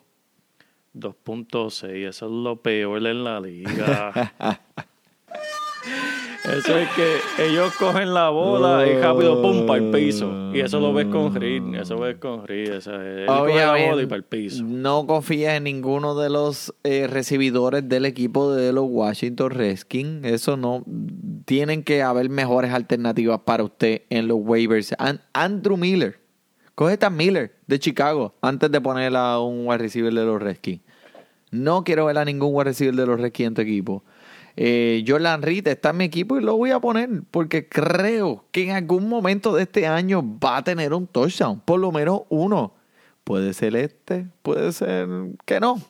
[0.96, 4.34] 2.6, eso es lo peor en la liga.
[6.46, 10.54] eso es que ellos cogen la bola y rápido pum para el piso.
[10.54, 12.72] Y eso lo ves con Reed, eso lo ves con Reed.
[12.76, 14.64] Eso es, la bola y para el piso.
[14.64, 20.24] No confías en ninguno de los eh, recibidores del equipo de los Washington Redskins.
[20.26, 20.86] Eso no.
[21.44, 24.96] Tienen que haber mejores alternativas para usted en los waivers.
[24.98, 26.23] An- Andrew Miller.
[26.76, 30.82] Coge a Miller de Chicago antes de poner a un wide receiver de los Redskins.
[31.52, 34.04] No quiero ver a ningún wide receiver de los Redskins en tu equipo.
[34.56, 38.66] Eh, Jordan Reed está en mi equipo y lo voy a poner porque creo que
[38.66, 42.74] en algún momento de este año va a tener un touchdown, por lo menos uno.
[43.24, 45.08] Puede ser este, puede ser
[45.46, 45.82] que no,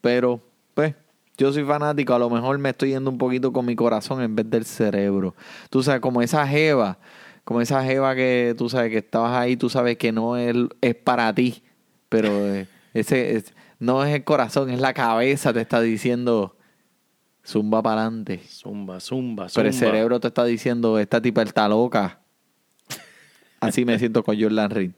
[0.00, 0.40] pero
[0.74, 0.94] pues
[1.36, 4.34] yo soy fanático, a lo mejor me estoy yendo un poquito con mi corazón en
[4.34, 5.34] vez del cerebro.
[5.70, 6.98] Tú sabes, como esa jeva,
[7.44, 10.94] como esa jeva que tú sabes que estabas ahí, tú sabes que no es, es
[10.94, 11.62] para ti,
[12.08, 16.56] pero eh, ese es- no es el corazón, es la cabeza te está diciendo
[17.46, 18.38] zumba para adelante.
[18.46, 19.52] Zumba, zumba, zumba.
[19.54, 22.20] Pero el cerebro te está diciendo, esta tipa está loca.
[23.60, 24.92] Así me siento con Jordan Reed.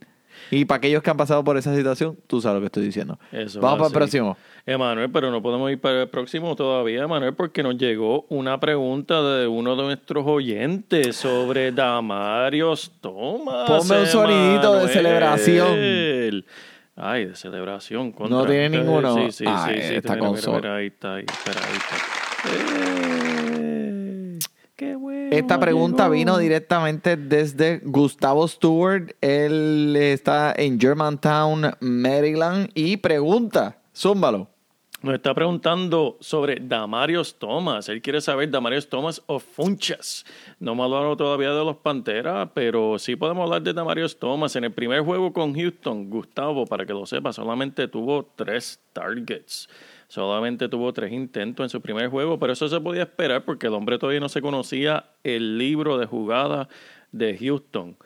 [0.55, 3.19] Y para aquellos que han pasado por esa situación, tú sabes lo que estoy diciendo.
[3.33, 4.37] Eso Vamos para el próximo.
[4.67, 9.23] Emanuel, pero no podemos ir para el próximo todavía, Emanuel, porque nos llegó una pregunta
[9.23, 13.67] de uno de nuestros oyentes sobre Damarios Thomas.
[13.67, 16.45] Ponme un sonidito de celebración.
[16.97, 18.13] Ay, de celebración.
[18.13, 18.37] contra.
[18.37, 19.15] No tiene ninguno.
[19.15, 19.89] Sí, sí, Ay, sí.
[19.89, 19.95] sí.
[19.95, 21.97] esta Mira, mira, mira, ahí está, ahí, espera, ahí está.
[23.65, 24.22] Eh,
[24.83, 25.29] qué bueno.
[25.31, 26.15] Esta pregunta llegó.
[26.15, 29.15] vino directamente desde Gustavo Stewart.
[29.21, 32.71] Él está en Germantown, Maryland.
[32.75, 34.49] Y pregunta, zúmbalo.
[35.03, 37.89] Nos está preguntando sobre Damarios Thomas.
[37.89, 40.25] Él quiere saber Damarios Thomas o Funchas.
[40.61, 44.55] No me hablaron todavía de los Panteras, pero sí podemos hablar de Damarios Thomas.
[44.55, 49.69] En el primer juego con Houston, Gustavo, para que lo sepa, solamente tuvo tres targets.
[50.13, 53.73] Solamente tuvo tres intentos en su primer juego, pero eso se podía esperar porque el
[53.73, 56.69] hombre todavía no se conocía el libro de jugada
[57.13, 57.97] de Houston.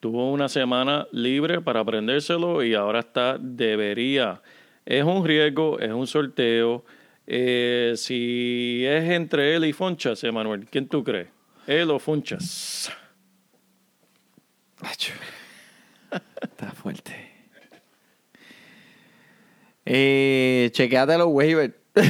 [0.00, 4.40] Tuvo una semana libre para aprendérselo y ahora está, debería.
[4.86, 6.86] Es un riesgo, es un sorteo.
[7.26, 11.28] Eh, si es entre él y Funchas, Emanuel, ¿quién tú crees?
[11.66, 12.90] ¿Él o Funchas?
[14.80, 15.12] Acho.
[16.40, 17.35] Está fuerte.
[19.86, 21.72] Eh, chequeate los waivers.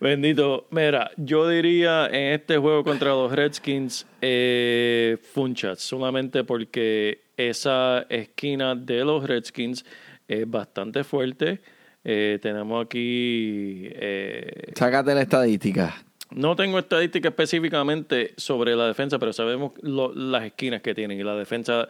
[0.00, 0.66] Bendito.
[0.70, 8.74] Mira, yo diría en este juego contra los Redskins, eh, Funchas, solamente porque esa esquina
[8.76, 9.84] de los Redskins
[10.28, 11.60] es bastante fuerte.
[12.04, 13.88] Eh, tenemos aquí.
[13.90, 15.94] eh, Sácate la estadística.
[16.30, 21.18] no tengo estadística específicamente sobre la defensa, pero sabemos lo- las esquinas que tienen.
[21.18, 21.88] Y la defensa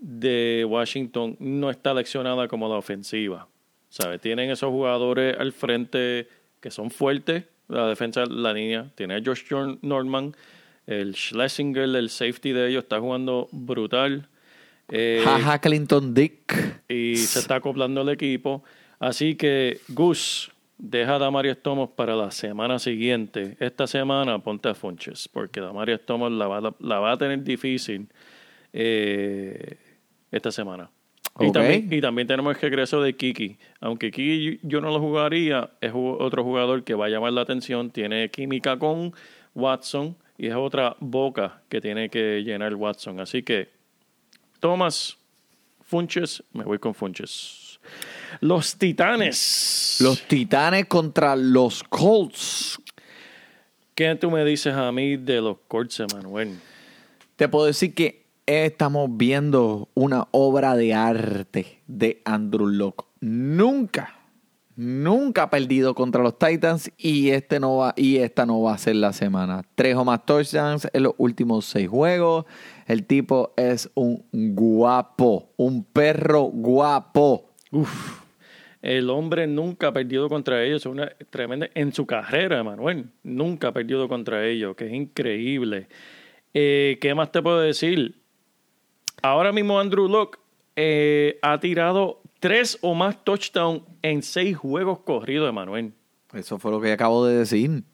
[0.00, 3.48] de Washington no está leccionada como la ofensiva.
[3.88, 4.18] ¿Sabe?
[4.18, 6.28] Tienen esos jugadores al frente
[6.60, 7.44] que son fuertes.
[7.68, 8.90] La defensa, la línea.
[8.94, 9.44] Tiene a Josh
[9.82, 10.34] Norman.
[10.86, 14.28] El Schlesinger, el safety de ellos, está jugando brutal.
[14.88, 16.82] Eh, Jaja Clinton Dick.
[16.88, 18.64] y se está acoplando el equipo.
[18.98, 23.56] Así que, Gus, deja a Damaris Thomas para la semana siguiente.
[23.60, 28.08] Esta semana ponte a Funches, porque Damaris Thomas la va, la va a tener difícil
[28.72, 29.76] eh,
[30.34, 30.90] esta semana.
[31.40, 33.56] Y, también, y también tenemos el regreso de Kiki.
[33.80, 37.90] Aunque Kiki yo no lo jugaría, es otro jugador que va a llamar la atención.
[37.90, 39.12] Tiene química con
[39.54, 43.18] Watson y es otra boca que tiene que llenar Watson.
[43.18, 43.68] Así que,
[44.60, 45.16] Thomas,
[45.82, 47.80] Funches, me voy con Funches.
[48.40, 49.98] Los Titanes.
[50.00, 52.80] Los Titanes contra los Colts.
[53.94, 56.58] ¿Qué tú me dices a mí de los Colts, Emanuel?
[57.36, 63.04] Te puedo decir que estamos viendo una obra de arte de Andrew Locke.
[63.20, 64.14] Nunca,
[64.76, 68.78] nunca ha perdido contra los Titans y este no va y esta no va a
[68.78, 69.62] ser la semana.
[69.74, 72.44] Tres o más touchdowns en los últimos seis juegos.
[72.86, 77.50] El tipo es un guapo, un perro guapo.
[77.70, 78.22] Uf.
[78.82, 80.84] El hombre nunca ha perdido contra ellos.
[80.84, 81.70] Una tremenda.
[81.74, 83.06] En su carrera, Emanuel.
[83.22, 85.88] Nunca ha perdido contra ellos, que es increíble.
[86.52, 88.23] Eh, ¿Qué más te puedo decir?
[89.24, 90.38] Ahora mismo Andrew Locke
[90.76, 95.94] eh, ha tirado tres o más touchdowns en seis juegos corridos, Emanuel.
[96.34, 97.84] Eso fue lo que acabo de decir.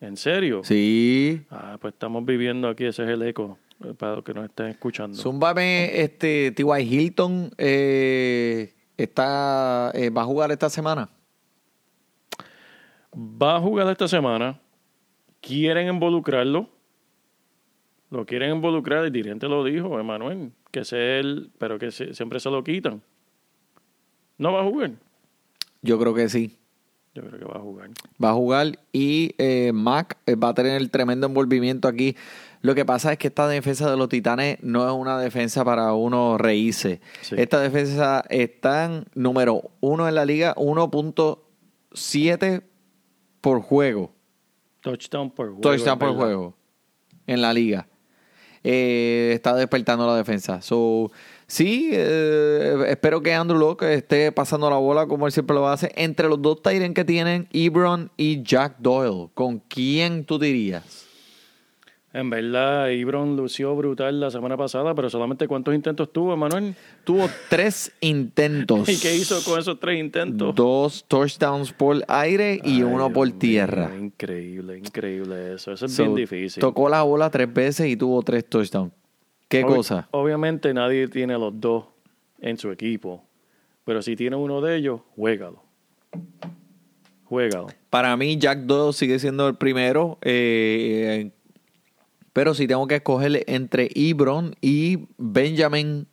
[0.00, 0.60] ¿En serio?
[0.62, 1.44] Sí.
[1.50, 4.66] Ah, pues estamos viviendo aquí, ese es el eco, eh, para los que nos estén
[4.66, 5.18] escuchando.
[5.18, 6.82] Zúmbame, este, T.Y.
[6.82, 11.08] Hilton eh, está, eh, va a jugar esta semana.
[13.12, 14.60] Va a jugar esta semana.
[15.40, 16.68] Quieren involucrarlo.
[18.10, 19.04] Lo quieren involucrar.
[19.04, 20.52] El dirigente lo dijo, Emanuel.
[20.70, 23.02] Que es él, pero que se- siempre se lo quitan.
[24.36, 24.92] No va a jugar.
[25.82, 26.56] Yo creo que sí.
[27.14, 27.90] Yo creo que va a jugar.
[28.22, 32.16] Va a jugar y eh, Mac eh, va a tener el tremendo envolvimiento aquí.
[32.60, 35.92] Lo que pasa es que esta defensa de los Titanes no es una defensa para
[35.94, 37.00] uno reírse.
[37.22, 37.34] Sí.
[37.38, 42.62] Esta defensa está en número uno en la liga, 1.7
[43.40, 44.12] por juego.
[44.80, 45.60] Touchdown por juego.
[45.60, 46.54] touchdown por juego
[47.26, 47.88] en la liga.
[48.64, 50.60] Eh, está despertando la defensa.
[50.62, 51.10] So,
[51.46, 55.92] sí, eh, espero que Andrew Locke esté pasando la bola como él siempre lo hace.
[55.96, 61.07] Entre los dos Tyrens que tienen, Ebron y Jack Doyle, ¿con quién tú dirías?
[62.12, 66.74] En verdad, Ibron lució brutal la semana pasada, pero solamente cuántos intentos tuvo, Emanuel.
[67.04, 68.88] Tuvo tres intentos.
[68.88, 70.54] ¿Y qué hizo con esos tres intentos?
[70.54, 73.90] Dos touchdowns por aire y Ay, uno Dios por mío, tierra.
[73.98, 75.70] increíble, increíble eso.
[75.72, 76.60] Eso es So, bien difícil.
[76.62, 78.90] Tocó la bola tres veces y tuvo tres touchdowns.
[79.48, 80.08] ¿Qué cosa?
[80.10, 81.84] Obviamente nadie tiene los dos
[82.40, 83.22] en su equipo,
[83.84, 85.62] pero si tiene uno de ellos, juégalo.
[87.24, 87.66] Juégalo.
[87.90, 90.16] Para mí, Jack Doyle sigue siendo el primero.
[90.22, 91.30] eh,
[92.38, 96.06] pero si tengo que escoger entre Ebron y Benjamin.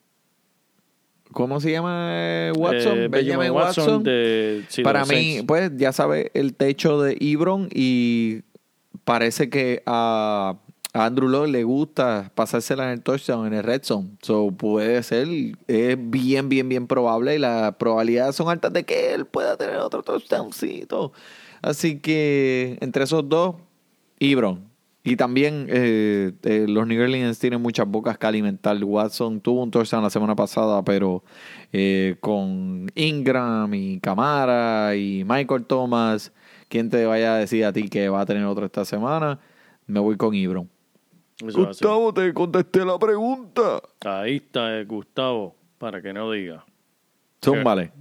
[1.32, 2.98] ¿Cómo se llama eh, Watson?
[2.98, 4.02] Eh, Benjamin Watson.
[4.02, 5.44] de, sí, de Para los mí, Saints.
[5.46, 8.42] pues ya sabe el techo de Ebron y
[9.04, 10.56] parece que a,
[10.94, 14.10] a Andrew Locke le gusta pasársela en el touchdown, en el red zone.
[14.24, 15.28] So puede ser,
[15.68, 19.78] es bien, bien, bien probable y las probabilidades son altas de que él pueda tener
[19.78, 21.14] otro touchdowncito.
[21.62, 23.58] Así que entre esos dos,
[24.20, 24.74] Ebron.
[25.08, 28.76] Y también eh, eh, los New Orleans tienen muchas bocas que alimentar.
[28.84, 31.24] Watson tuvo un touchdown la semana pasada, pero
[31.72, 36.34] eh, con Ingram y Camara y Michael Thomas,
[36.70, 39.40] ¿quién te vaya a decir a ti que va a tener otro esta semana?
[39.86, 40.68] Me voy con Ibron.
[41.38, 41.68] Eso.
[41.68, 43.82] Gustavo, te contesté la pregunta.
[44.04, 46.66] Ahí está eh, Gustavo, para que no diga.
[47.44, 47.92] Zúmbale.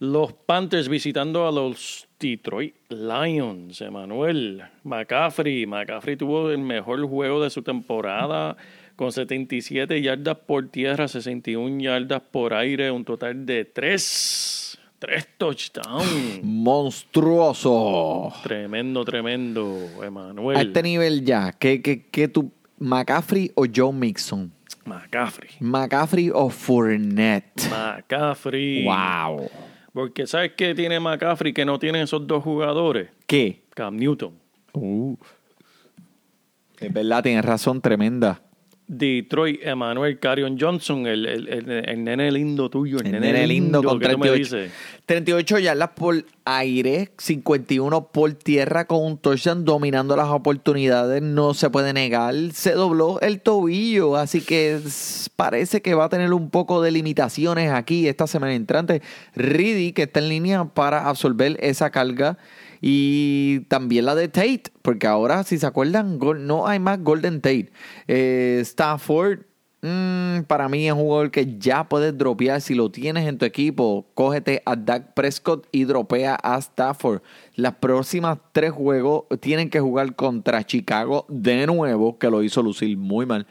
[0.00, 4.62] Los Panthers visitando a los Detroit Lions, Emanuel.
[4.84, 5.66] McCaffrey.
[5.66, 8.56] McCaffrey tuvo el mejor juego de su temporada
[8.96, 14.78] con 77 yardas por tierra, 61 yardas por aire, un total de 3.
[14.98, 16.40] 3 touchdowns.
[16.42, 18.32] Monstruoso.
[18.42, 20.56] tremendo, tremendo, Emanuel.
[20.56, 24.52] A este nivel ya, ¿qué, qué, qué tú, McCaffrey o Joe Mixon?
[24.86, 25.50] McCaffrey.
[25.60, 27.68] McCaffrey o Fournette.
[27.70, 28.84] McCaffrey.
[28.84, 29.50] Wow.
[29.94, 33.10] Porque ¿sabes qué tiene McCaffrey que no tienen esos dos jugadores?
[33.28, 33.62] ¿Qué?
[33.70, 34.34] Cam Newton.
[36.80, 38.42] Es verdad, tienes razón, tremenda.
[38.86, 43.82] Detroit, Emmanuel Carion Johnson, el, el, el, el nene lindo tuyo, el, El nene lindo
[43.82, 44.56] con ¿qué tú me 38.
[44.56, 44.72] dices?
[45.06, 51.70] 38 yardas por aire, 51 por tierra con un touchdown dominando las oportunidades, no se
[51.70, 52.34] puede negar.
[52.52, 54.78] Se dobló el tobillo, así que
[55.36, 59.00] parece que va a tener un poco de limitaciones aquí esta semana entrante.
[59.34, 62.36] Reedy, que está en línea para absorber esa carga.
[62.86, 67.72] Y también la de Tate, porque ahora, si se acuerdan, no hay más Golden Tate.
[68.08, 69.38] Eh, Stafford,
[69.80, 72.60] mm, para mí es un jugador que ya puedes dropear.
[72.60, 77.22] Si lo tienes en tu equipo, cógete a Dak Prescott y dropea a Stafford.
[77.54, 82.98] Las próximas tres juegos tienen que jugar contra Chicago de nuevo, que lo hizo lucir
[82.98, 83.46] muy mal.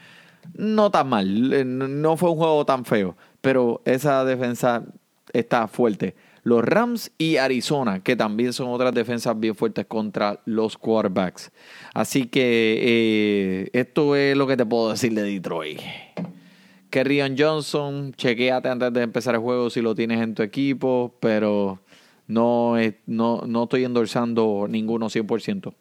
[0.52, 4.84] No tan mal, eh, no fue un juego tan feo, pero esa defensa
[5.32, 6.14] está fuerte.
[6.44, 11.50] Los Rams y Arizona, que también son otras defensas bien fuertes contra los quarterbacks.
[11.94, 15.80] Así que eh, esto es lo que te puedo decir de Detroit.
[16.90, 21.80] Kerryon Johnson, chequeate antes de empezar el juego si lo tienes en tu equipo, pero
[22.28, 22.74] no,
[23.06, 25.72] no, no estoy endorsando ninguno 100%.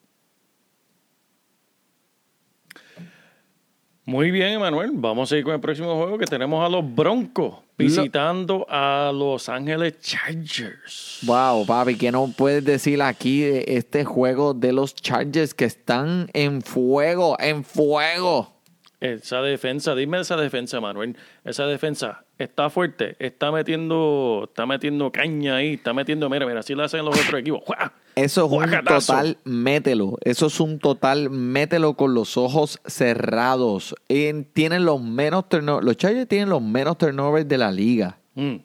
[4.06, 4.92] Muy bien, Emanuel.
[4.94, 9.48] Vamos a ir con el próximo juego que tenemos a los Broncos visitando a Los
[9.48, 11.20] Ángeles Chargers.
[11.24, 16.30] Wow, papi, ¿qué no puedes decir aquí de este juego de los Chargers que están
[16.34, 18.54] en fuego, en fuego?
[19.00, 21.18] Esa defensa, dime esa defensa, Manuel.
[21.46, 26.74] Esa defensa está fuerte, está metiendo, está metiendo caña ahí, está metiendo, mira, mira, así
[26.74, 27.62] lo hacen los otros equipos.
[27.66, 27.94] ¡Jua!
[28.16, 30.18] Eso es un total mételo.
[30.22, 33.96] Eso es un total mételo con los ojos cerrados.
[34.08, 35.84] En- tienen los menos turnovers.
[35.86, 38.18] Los Chargers tienen los menos turnovers de la liga.
[38.36, 38.58] Mm,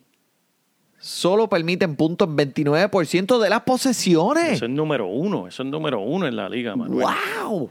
[1.01, 4.55] Solo permiten puntos en 29% de las posesiones.
[4.55, 7.07] Eso es número uno, eso es número uno en la liga, Manuel.
[7.47, 7.71] ¡Wow!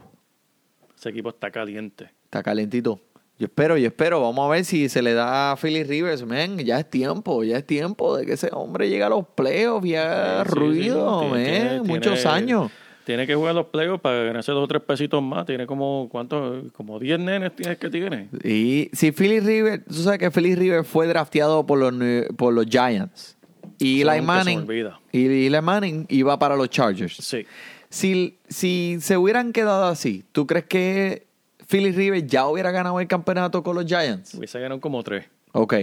[0.96, 2.10] Ese equipo está caliente.
[2.24, 3.00] Está calentito.
[3.38, 4.20] Yo espero, yo espero.
[4.20, 6.24] Vamos a ver si se le da a Philly Rivers.
[6.26, 9.86] Man, ya es tiempo, ya es tiempo de que ese hombre llegue a los playoffs
[9.86, 11.26] y haga Sí, ruido, sí.
[11.28, 11.44] man.
[11.44, 12.70] Tiene- Muchos tiene- años.
[13.04, 15.46] Tiene que jugar los playoffs para ganarse dos o tres pesitos más.
[15.46, 16.70] Tiene como, ¿cuántos?
[16.72, 18.28] Como 10 nenes tienes que tiene.
[18.44, 21.94] Y si Philly Rivers, tú sabes que Philly Rivers fue drafteado por los,
[22.36, 23.36] por los Giants.
[23.78, 24.66] Y Eli Manning,
[25.12, 27.14] y Eli Manning iba para los Chargers.
[27.16, 27.46] Sí.
[27.88, 31.27] Si, si se hubieran quedado así, ¿tú crees que
[31.68, 34.34] Philly Rivers ya hubiera ganado el campeonato con los Giants?
[34.34, 35.26] Hubiese ganado como tres.
[35.52, 35.74] Ok,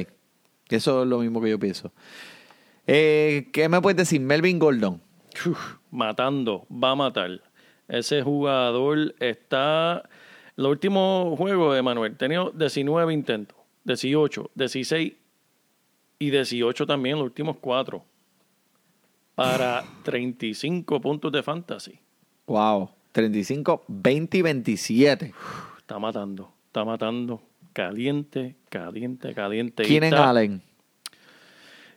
[0.70, 1.92] eso es lo mismo que yo pienso.
[2.88, 4.20] Eh, ¿Qué me puedes decir?
[4.20, 5.00] Melvin Gordon.
[5.46, 7.42] Uf, matando, va a matar.
[7.88, 10.10] Ese jugador está.
[10.56, 15.14] Los últimos juegos de Manuel, tenido 19 intentos, 18, 16
[16.18, 18.04] y 18 también, los últimos cuatro.
[19.36, 22.00] Para 35 puntos de fantasy.
[22.48, 22.90] Wow.
[23.12, 25.34] 35, 20 y 27.
[25.86, 27.44] Está matando, está matando.
[27.72, 29.84] Caliente, caliente, caliente.
[29.84, 30.62] Keenan Allen.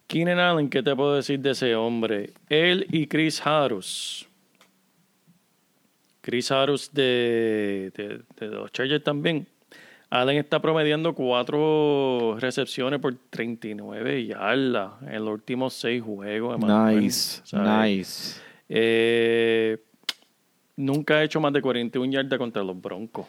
[0.06, 2.34] Keenan Allen, ¿qué te puedo decir de ese hombre?
[2.50, 4.28] Él y Chris Harris.
[6.20, 9.46] Chris Harris de, de, de los Chargers también.
[10.10, 16.58] Allen está promediando cuatro recepciones por 39 yardas en los últimos seis juegos.
[16.58, 17.96] Nice, ¿Sabes?
[17.96, 18.40] nice.
[18.68, 19.78] Eh,
[20.76, 23.24] nunca ha hecho más de 41 yardas contra los Broncos.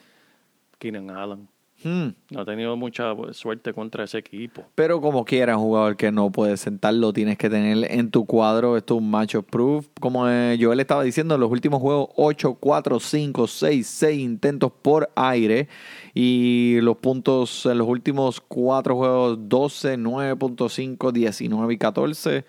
[0.80, 1.48] Keenan Allen.
[1.82, 2.10] Hmm.
[2.32, 4.66] No ha tenido mucha suerte contra ese equipo.
[4.76, 8.76] Pero como quiera, un jugador que no puedes sentarlo, tienes que tener en tu cuadro.
[8.76, 9.88] Esto es un match proof.
[10.02, 14.74] Como eh, Joel estaba diciendo, en los últimos juegos, 8, 4, 5, 6, 6 intentos
[14.82, 15.70] por aire.
[16.14, 22.46] Y los puntos en los últimos cuatro juegos, 12, 9.5, 19 y 14.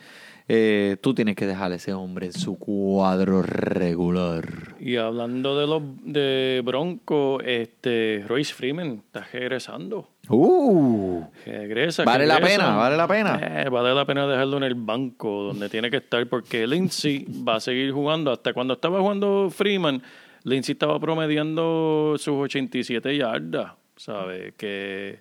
[0.53, 4.75] Eh, tú tienes que dejar a ese hombre en su cuadro regular.
[4.81, 10.09] Y hablando de los de Bronco, este Royce Freeman está regresando.
[10.29, 12.03] Uh, Regresa.
[12.03, 13.39] Vale la pena, vale la pena.
[13.41, 17.55] Eh, vale la pena dejarlo en el banco donde tiene que estar porque Lindsay va
[17.55, 18.33] a seguir jugando.
[18.33, 20.03] Hasta cuando estaba jugando Freeman,
[20.43, 23.75] Lindsay estaba promediando sus 87 yardas.
[23.95, 24.53] ¿Sabes?
[24.57, 25.21] Que,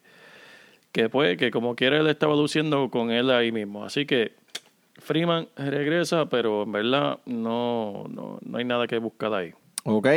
[0.92, 3.86] que pues, que como quiera él estaba luciendo con él ahí mismo.
[3.86, 4.39] Así que
[5.10, 9.52] Freeman regresa, pero en verdad no, no, no hay nada que buscar ahí.
[9.84, 10.08] ok.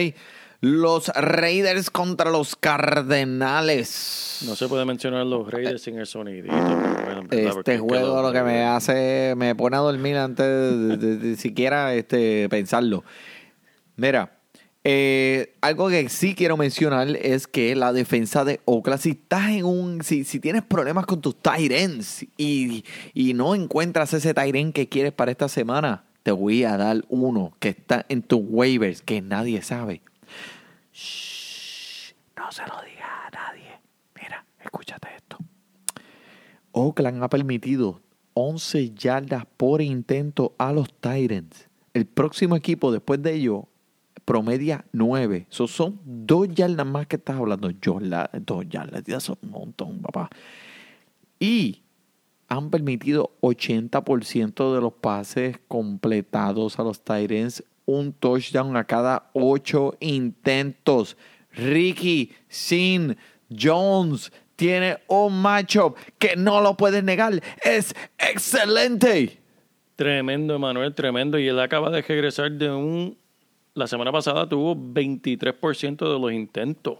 [0.60, 4.44] Los Raiders contra los Cardenales.
[4.47, 6.52] No se puede mencionar los Raiders sin el sonidito.
[6.55, 11.36] bueno, Este juego lo que me hace, me pone a dormir antes de, de- de
[11.36, 13.02] siquiera este, pensarlo.
[13.97, 14.39] Mira,
[14.84, 19.64] eh, algo que sí quiero mencionar es que la defensa de Oakland, si estás en
[19.64, 22.84] un, si, si tienes problemas con tus ends y,
[23.14, 27.52] y no encuentras ese end que quieres para esta semana, te voy a dar uno
[27.60, 30.02] que está en tus waivers que nadie sabe.
[30.92, 33.78] Shh, no se lo digas a nadie.
[34.20, 35.38] Mira, escúchate esto.
[36.72, 38.02] Oakland ha permitido
[38.34, 41.68] 11 yardas por intento a los Titans.
[41.94, 43.68] El próximo equipo después de ello
[44.24, 45.47] promedia 9.
[45.51, 47.70] Eso son dos yardas más que estás hablando.
[47.70, 50.30] Yo, la- dos yardas, ya son un montón, papá.
[51.39, 51.82] Y
[52.48, 57.64] han permitido 80% de los pases completados a los Titans.
[57.84, 61.16] Un touchdown a cada 8 intentos.
[61.52, 63.16] Ricky Sin
[63.51, 67.43] Jones tiene un matchup que no lo puedes negar.
[67.64, 69.39] Es excelente.
[69.97, 71.39] Tremendo, Emanuel, tremendo.
[71.39, 73.16] Y él acaba de regresar de un...
[73.74, 76.99] La semana pasada tuvo 23% de los intentos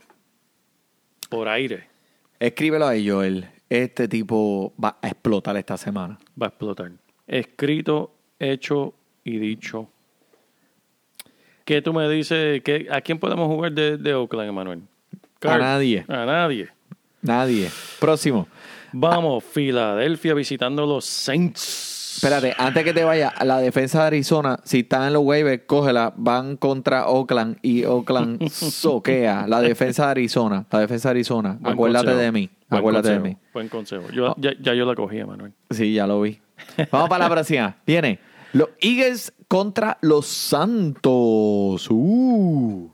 [1.29, 1.89] por aire.
[2.41, 3.47] Escríbelo a Joel.
[3.69, 6.19] Este tipo va a explotar esta semana.
[6.41, 6.93] Va a explotar.
[7.27, 8.95] Escrito, hecho
[9.25, 9.89] y dicho.
[11.65, 12.63] ¿Qué tú me dices?
[12.63, 14.83] ¿Qué- ¿A quién podemos jugar de, de Oakland, Emanuel?
[15.43, 16.05] A nadie.
[16.09, 16.69] A nadie.
[17.23, 17.71] Nadie.
[18.01, 18.49] Próximo.
[18.93, 21.91] Vamos, Filadelfia visitando los Saints.
[22.15, 26.13] Espérate, antes que te vaya, la defensa de Arizona, si están en los waivers, cógela,
[26.17, 29.47] van contra Oakland y Oakland soquea.
[29.49, 31.57] La defensa de Arizona, la defensa de Arizona.
[31.61, 32.23] Buen Acuérdate consejo.
[32.23, 33.37] de mí, Buen acuérdate consejo, de mí.
[33.53, 34.11] Buen consejo.
[34.13, 35.53] Yo, ya, ya yo la cogí, Emanuel.
[35.71, 36.39] Sí, ya lo vi.
[36.93, 37.77] Vamos para la próxima.
[37.87, 38.19] Viene.
[38.53, 41.89] Los Eagles contra los Santos.
[41.91, 42.92] Uh.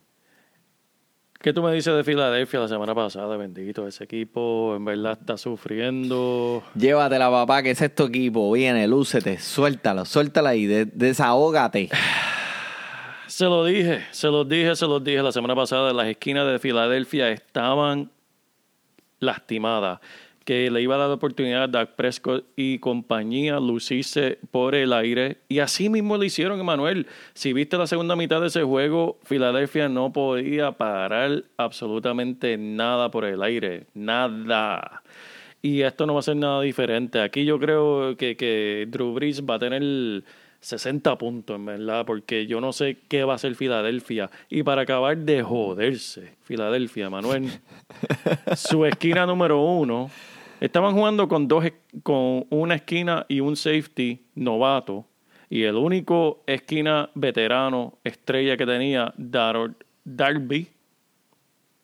[1.41, 3.37] ¿Qué tú me dices de Filadelfia la semana pasada?
[3.37, 6.65] Bendito, ese equipo en verdad está sufriendo.
[6.75, 8.51] Llévatela, papá, que es tu equipo.
[8.51, 11.91] Viene, lúcete, suéltalo, suéltala y de- desahógate.
[13.29, 15.93] Se lo dije, se los dije, se los dije la semana pasada.
[15.93, 18.11] Las esquinas de Filadelfia estaban
[19.21, 20.01] lastimadas.
[20.49, 24.95] Que le iba a dar la oportunidad a Dak Prescott y compañía lucirse por el
[24.95, 25.37] aire.
[25.47, 27.07] Y así mismo lo hicieron, Emanuel.
[27.35, 33.27] Si viste la segunda mitad de ese juego, Filadelfia no podía parar absolutamente nada por
[33.27, 33.89] el aire.
[33.93, 35.03] Nada.
[35.61, 37.21] Y esto no va a ser nada diferente.
[37.21, 40.25] Aquí yo creo que, que Drew Brees va a tener
[40.61, 44.31] 60 puntos, en verdad, porque yo no sé qué va a hacer Filadelfia.
[44.49, 47.51] Y para acabar de joderse, Filadelfia, Manuel,
[48.57, 50.11] su esquina número uno,
[50.61, 51.65] estaban jugando con dos,
[52.03, 55.05] con una esquina y un safety novato.
[55.51, 60.69] Y el único esquina veterano, estrella que tenía, Daror- Darby,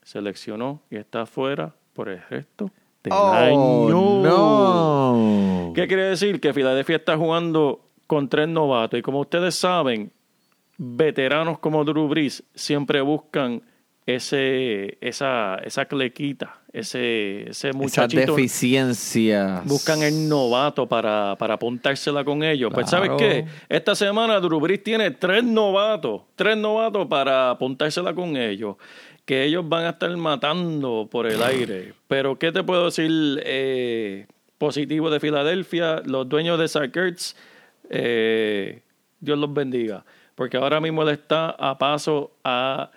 [0.03, 2.71] seleccionó y está fuera por el resto
[3.03, 3.57] del año.
[3.59, 5.73] Oh, no.
[5.75, 6.41] ¿Qué quiere decir?
[6.41, 8.99] Que Filadelfia está jugando con tres novatos.
[8.99, 10.13] Y como ustedes saben,
[10.77, 13.63] veteranos como Drew Brees siempre buscan
[14.07, 18.35] ese, esa, esa clequita, ese, ese muchachito.
[18.35, 19.65] deficiencias.
[19.65, 22.71] Buscan el novato para, para apuntársela con ellos.
[22.75, 23.47] Pues ¿sabes qué?
[23.69, 26.23] Esta semana Drew Brees tiene tres novatos.
[26.37, 28.77] Tres novatos para apuntársela con ellos.
[29.25, 31.95] Que ellos van a estar matando por el aire.
[32.07, 33.11] Pero ¿qué te puedo decir
[33.47, 34.27] eh,
[34.59, 36.03] positivo de Filadelfia?
[36.05, 37.35] Los dueños de Sackers,
[37.89, 38.83] eh,
[39.19, 40.05] Dios los bendiga.
[40.35, 42.91] Porque ahora mismo él está a paso a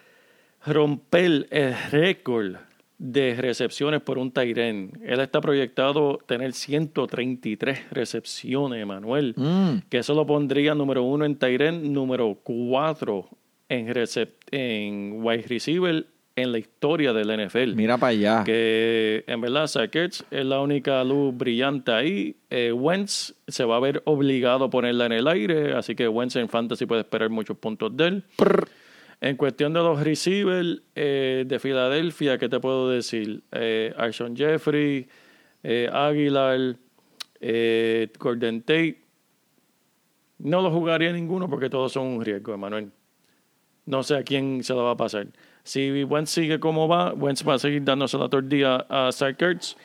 [0.66, 2.56] romper el récord
[3.00, 4.92] de recepciones por un Tairen.
[5.06, 9.34] Él está proyectado tener 133 recepciones, Manuel.
[9.38, 9.88] Mm.
[9.90, 13.30] Que eso lo pondría número uno en Tairen, número cuatro
[13.70, 17.74] en, recep- en wide receiver en la historia del NFL.
[17.76, 18.44] Mira para allá.
[18.44, 22.36] Que en verdad Sackers es la única luz brillante ahí.
[22.52, 26.36] Eh, Wentz se va a ver obligado a ponerla en el aire, así que Wentz
[26.36, 28.24] en fantasy puede esperar muchos puntos de él.
[29.20, 33.44] En cuestión de los receivers eh, de Filadelfia, ¿qué te puedo decir?
[33.52, 35.08] Eh, Arshon Jeffrey,
[35.64, 36.76] eh, Aguilar,
[37.40, 39.02] eh, Gordon Tate.
[40.38, 42.92] No lo jugaría ninguno porque todos son un riesgo, Emanuel.
[43.86, 45.28] No sé a quién se lo va a pasar.
[45.64, 49.78] Si Wentz sigue como va, Wentz va a seguir dándose la tortilla a Sarkers.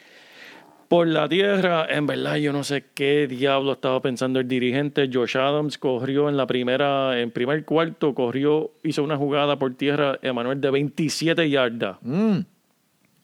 [0.93, 5.09] Por la tierra, en verdad yo no sé qué diablo estaba pensando el dirigente.
[5.10, 10.19] Josh Adams corrió en la primera, en primer cuarto, corrió, hizo una jugada por tierra,
[10.20, 11.97] Emanuel, de 27 yardas.
[12.02, 12.40] Mm.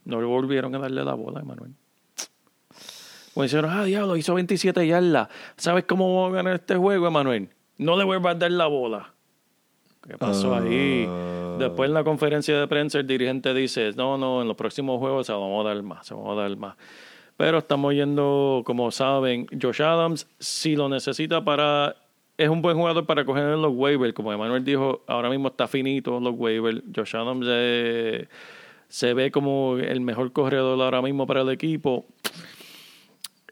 [0.06, 1.72] No le volvieron a darle la bola, Emanuel.
[3.34, 5.28] Pues dijeron, ah, diablo, hizo 27 yardas.
[5.58, 7.50] ¿Sabes cómo vamos a ganar este juego, Emanuel?
[7.76, 9.12] No le vuelvas a dar la bola.
[10.08, 11.06] ¿Qué pasó ahí?
[11.58, 15.26] Después en la conferencia de prensa el dirigente dice, no, no, en los próximos juegos
[15.26, 16.74] se vamos a dar más, se vamos a dar más.
[17.38, 21.94] Pero estamos yendo, como saben, Josh Adams, si lo necesita para...
[22.36, 24.12] Es un buen jugador para coger en los waivers.
[24.12, 26.82] Como Emanuel dijo, ahora mismo está finito los waivers.
[26.94, 28.26] Josh Adams eh,
[28.88, 32.06] se ve como el mejor corredor ahora mismo para el equipo.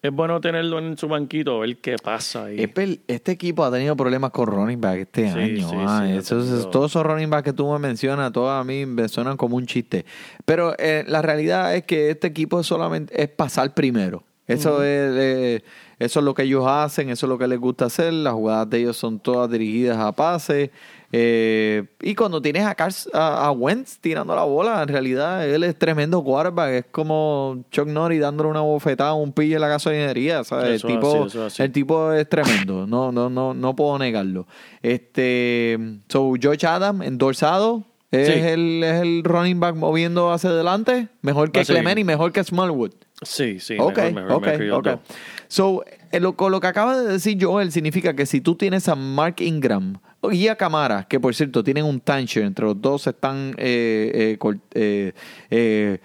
[0.02, 2.60] Es bueno tenerlo en su banquito, a ver qué pasa ahí.
[2.60, 5.68] Espel, Este equipo ha tenido problemas con running back este Sí, año.
[5.68, 8.84] sí, ah, sí, esos- todos esos running back que tú me mencionas, todos a mí
[8.86, 10.04] me suenan como un chiste.
[10.44, 14.22] Pero eh, la realidad es que este equipo solamente es pasar primero.
[14.46, 15.64] Eso es eh,
[15.98, 18.12] eso es lo que ellos hacen, eso es lo que les gusta hacer.
[18.12, 20.70] Las jugadas de ellos son todas dirigidas a pase.
[21.12, 25.62] Eh, y cuando tienes a, Cars- a, a Wentz tirando la bola, en realidad él
[25.64, 26.70] es tremendo quarterback.
[26.70, 30.44] Es como Chuck Norris dándole una bofetada a un pillo en la gasolinería.
[30.44, 30.74] ¿sabes?
[30.76, 31.62] Eso el tipo, así, así.
[31.62, 34.46] el tipo es tremendo, no, no, no, no puedo negarlo.
[34.82, 35.78] Este,
[36.08, 38.32] so George Adam endorsado es Sí.
[38.34, 41.82] el es el running back moviendo hacia adelante, mejor que Va a seguir.
[41.82, 42.92] Clement y mejor que Smallwood.
[43.22, 45.00] Sí, sí, ok, mejor, mejor, ok.
[45.48, 48.94] So, eh, lo, lo que acaba de decir Joel significa que si tú tienes a
[48.94, 49.98] Mark Ingram
[50.30, 54.36] y a Camara, que por cierto tienen un timeshare, entre los dos están eh,
[54.74, 55.12] eh,
[55.50, 56.00] eh,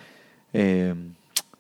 [0.53, 0.95] eh,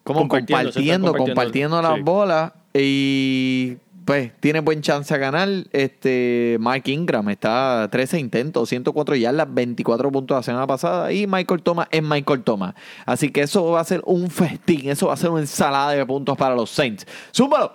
[0.03, 2.01] como Compartiendo, se están compartiendo, compartiendo, compartiendo las sí.
[2.01, 5.47] bolas y pues tiene buen chance a ganar.
[5.71, 11.61] Este Mark Ingram está 13 intentos, 104 yardas, 24 puntos la semana pasada y Michael
[11.61, 12.73] Thomas es Michael Thomas.
[13.05, 16.05] Así que eso va a ser un festín, eso va a ser una ensalada de
[16.05, 17.05] puntos para los Saints.
[17.31, 17.71] ¡Súmalo!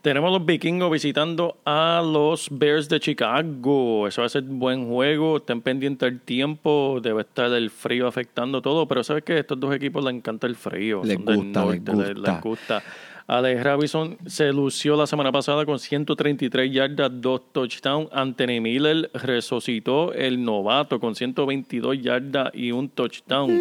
[0.00, 4.06] Tenemos los vikingos visitando a los Bears de Chicago.
[4.06, 5.38] Eso va a ser buen juego.
[5.38, 7.00] Estén pendientes del tiempo.
[7.02, 8.86] Debe estar el frío afectando todo.
[8.86, 11.02] Pero sabes que a estos dos equipos les encanta el frío.
[11.04, 12.32] Les Son del gusta, norte, les- gusta.
[12.32, 12.82] les gusta.
[13.28, 18.08] Alex Robinson se lució la semana pasada con 133 yardas, dos touchdowns.
[18.10, 23.60] Anthony Miller resucitó el novato con 122 yardas y un touchdown.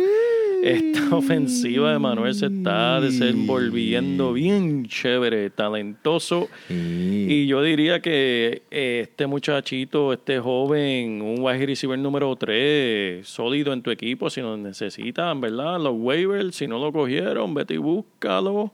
[0.63, 6.47] Esta ofensiva de Manuel se está desenvolviendo bien chévere, talentoso.
[6.69, 13.73] Y yo diría que eh, este muchachito, este joven, un wide receiver número 3, sólido
[13.73, 15.77] en tu equipo, si lo necesitan, ¿verdad?
[15.77, 18.71] Los waivers, si no lo cogieron, vete y búscalo.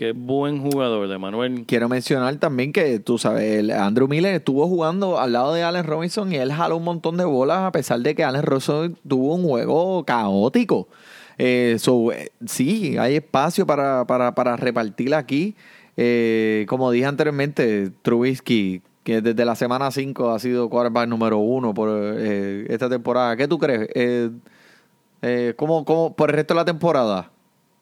[0.00, 1.66] Qué buen jugador de Manuel.
[1.66, 6.32] Quiero mencionar también que tú sabes, Andrew Miller estuvo jugando al lado de Allen Robinson
[6.32, 9.42] y él jaló un montón de bolas a pesar de que Allen Robinson tuvo un
[9.46, 10.88] juego caótico.
[11.36, 15.54] Eh, so, eh, sí, hay espacio para, para, para repartir aquí.
[15.98, 21.74] Eh, como dije anteriormente, Trubisky, que desde la semana 5 ha sido quarterback número uno
[21.74, 23.36] por eh, esta temporada.
[23.36, 23.86] ¿Qué tú crees?
[23.94, 27.30] Eh, ¿cómo, cómo, por el resto de la temporada?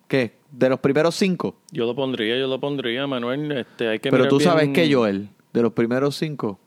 [0.08, 0.32] ¿Qué?
[0.50, 1.56] ¿De los primeros cinco?
[1.70, 3.52] Yo lo pondría, yo lo pondría, Manuel.
[3.52, 6.58] Este, hay que Pero mirar tú bien- sabes que Joel, de los primeros cinco,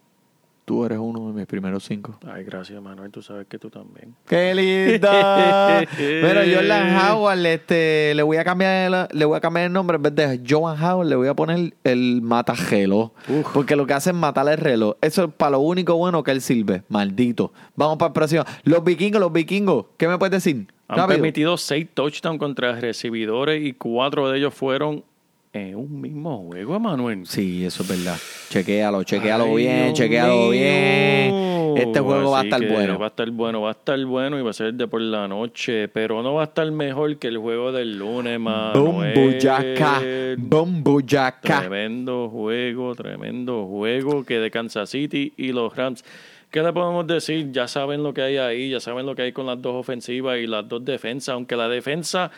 [0.63, 2.17] tú eres uno de mis primeros cinco.
[2.31, 3.09] Ay, gracias, Manuel.
[3.11, 4.13] Tú sabes que tú también.
[4.27, 5.83] ¡Qué linda!
[5.97, 9.95] Pero Jordan Howard, este, le voy a cambiar el, le voy a cambiar el nombre
[9.97, 13.11] en vez de Joan Howard, le voy a poner el matajelo.
[13.53, 14.95] Porque lo que hace es matar el reloj.
[15.01, 16.83] Eso es para lo único bueno que él sirve.
[16.89, 17.51] Maldito.
[17.75, 18.43] Vamos para el próximo.
[18.63, 19.85] Los vikingos, los vikingos.
[19.97, 20.67] ¿Qué me puedes decir?
[20.91, 21.15] Han Rápido.
[21.19, 25.05] permitido seis touchdowns contra recibidores y cuatro de ellos fueron
[25.53, 27.25] en un mismo juego, Manuel.
[27.25, 28.17] Sí, eso es verdad.
[28.49, 30.49] Chequéalo, chequéalo Ay, bien, Dios chequéalo mío.
[30.51, 31.51] bien.
[31.77, 32.99] Este juego va a estar bueno.
[32.99, 35.27] Va a estar bueno, va a estar bueno y va a ser de por la
[35.29, 39.13] noche, pero no va a estar mejor que el juego del lunes, Manuel.
[39.13, 40.01] Bombuyaca,
[40.37, 41.59] bombuyaca.
[41.61, 46.03] Tremendo juego, tremendo juego que de Kansas City y los Rams.
[46.51, 47.49] ¿Qué le podemos decir?
[47.53, 50.37] Ya saben lo que hay ahí, ya saben lo que hay con las dos ofensivas
[50.37, 52.29] y las dos defensas, aunque la defensa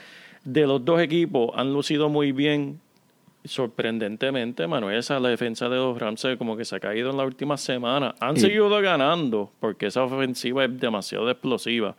[0.44, 2.80] de los dos equipos han lucido muy bien.
[3.44, 7.26] Sorprendentemente, Manuel, esa la defensa de los Rams como que se ha caído en la
[7.26, 8.14] última semana.
[8.20, 11.96] Han seguido ganando porque esa ofensiva es demasiado explosiva.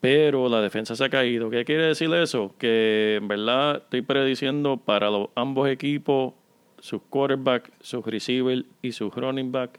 [0.00, 1.50] Pero la defensa se ha caído.
[1.50, 2.54] ¿Qué quiere decir eso?
[2.58, 6.32] Que en verdad estoy prediciendo para los, ambos equipos,
[6.80, 9.78] sus quarterback, sus receiver y sus running back,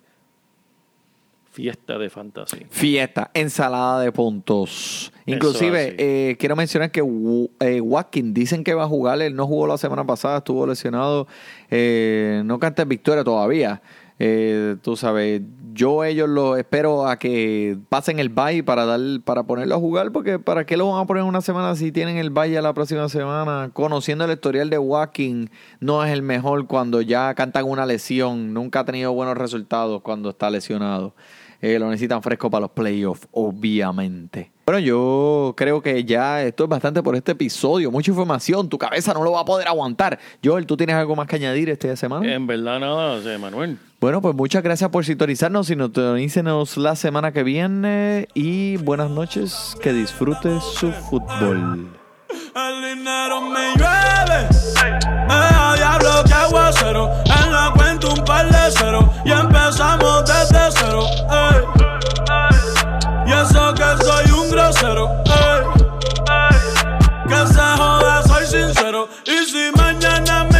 [1.53, 2.65] fiesta de fantasía.
[2.71, 5.13] Fiesta, ensalada de puntos.
[5.27, 7.01] Inclusive, eh, quiero mencionar que
[7.59, 9.21] eh, Watkins dicen que va a jugar.
[9.21, 11.27] Él no jugó la semana pasada, estuvo lesionado.
[11.69, 13.81] Eh, no canta en victoria todavía.
[14.19, 15.41] Eh, tú sabes,
[15.73, 20.11] yo ellos lo espero a que pasen el bye para dar para ponerlo a jugar,
[20.11, 22.73] porque ¿para qué lo van a poner una semana si tienen el bye ya la
[22.73, 23.71] próxima semana?
[23.73, 25.47] Conociendo el historial de Walking,
[25.79, 30.29] no es el mejor cuando ya cantan una lesión, nunca ha tenido buenos resultados cuando
[30.29, 31.15] está lesionado.
[31.63, 34.51] Eh, lo necesitan fresco para los playoffs, obviamente.
[34.65, 37.89] Bueno, yo creo que ya esto es bastante por este episodio.
[37.89, 40.19] Mucha información, tu cabeza no lo va a poder aguantar.
[40.43, 42.33] Joel, ¿tú tienes algo más que añadir esta semana?
[42.33, 43.77] En verdad nada, Manuel.
[44.01, 45.67] Bueno, pues muchas gracias por sintonizarnos.
[45.67, 48.27] Sintonícenos la semana que viene.
[48.33, 49.77] Y buenas noches.
[49.81, 51.87] Que disfrutes su fútbol.
[52.55, 55.62] El dinero me llueve.
[56.03, 57.09] Me da diablo que aguacero.
[57.25, 59.09] En la cuenta un par de cero.
[59.23, 61.05] Y empezamos desde cero.
[61.31, 61.61] ey.
[63.25, 65.09] Y eso que soy un grosero.
[65.25, 65.63] ey.
[67.29, 69.07] Que se joda, soy sincero.
[69.25, 70.52] Y si mañana me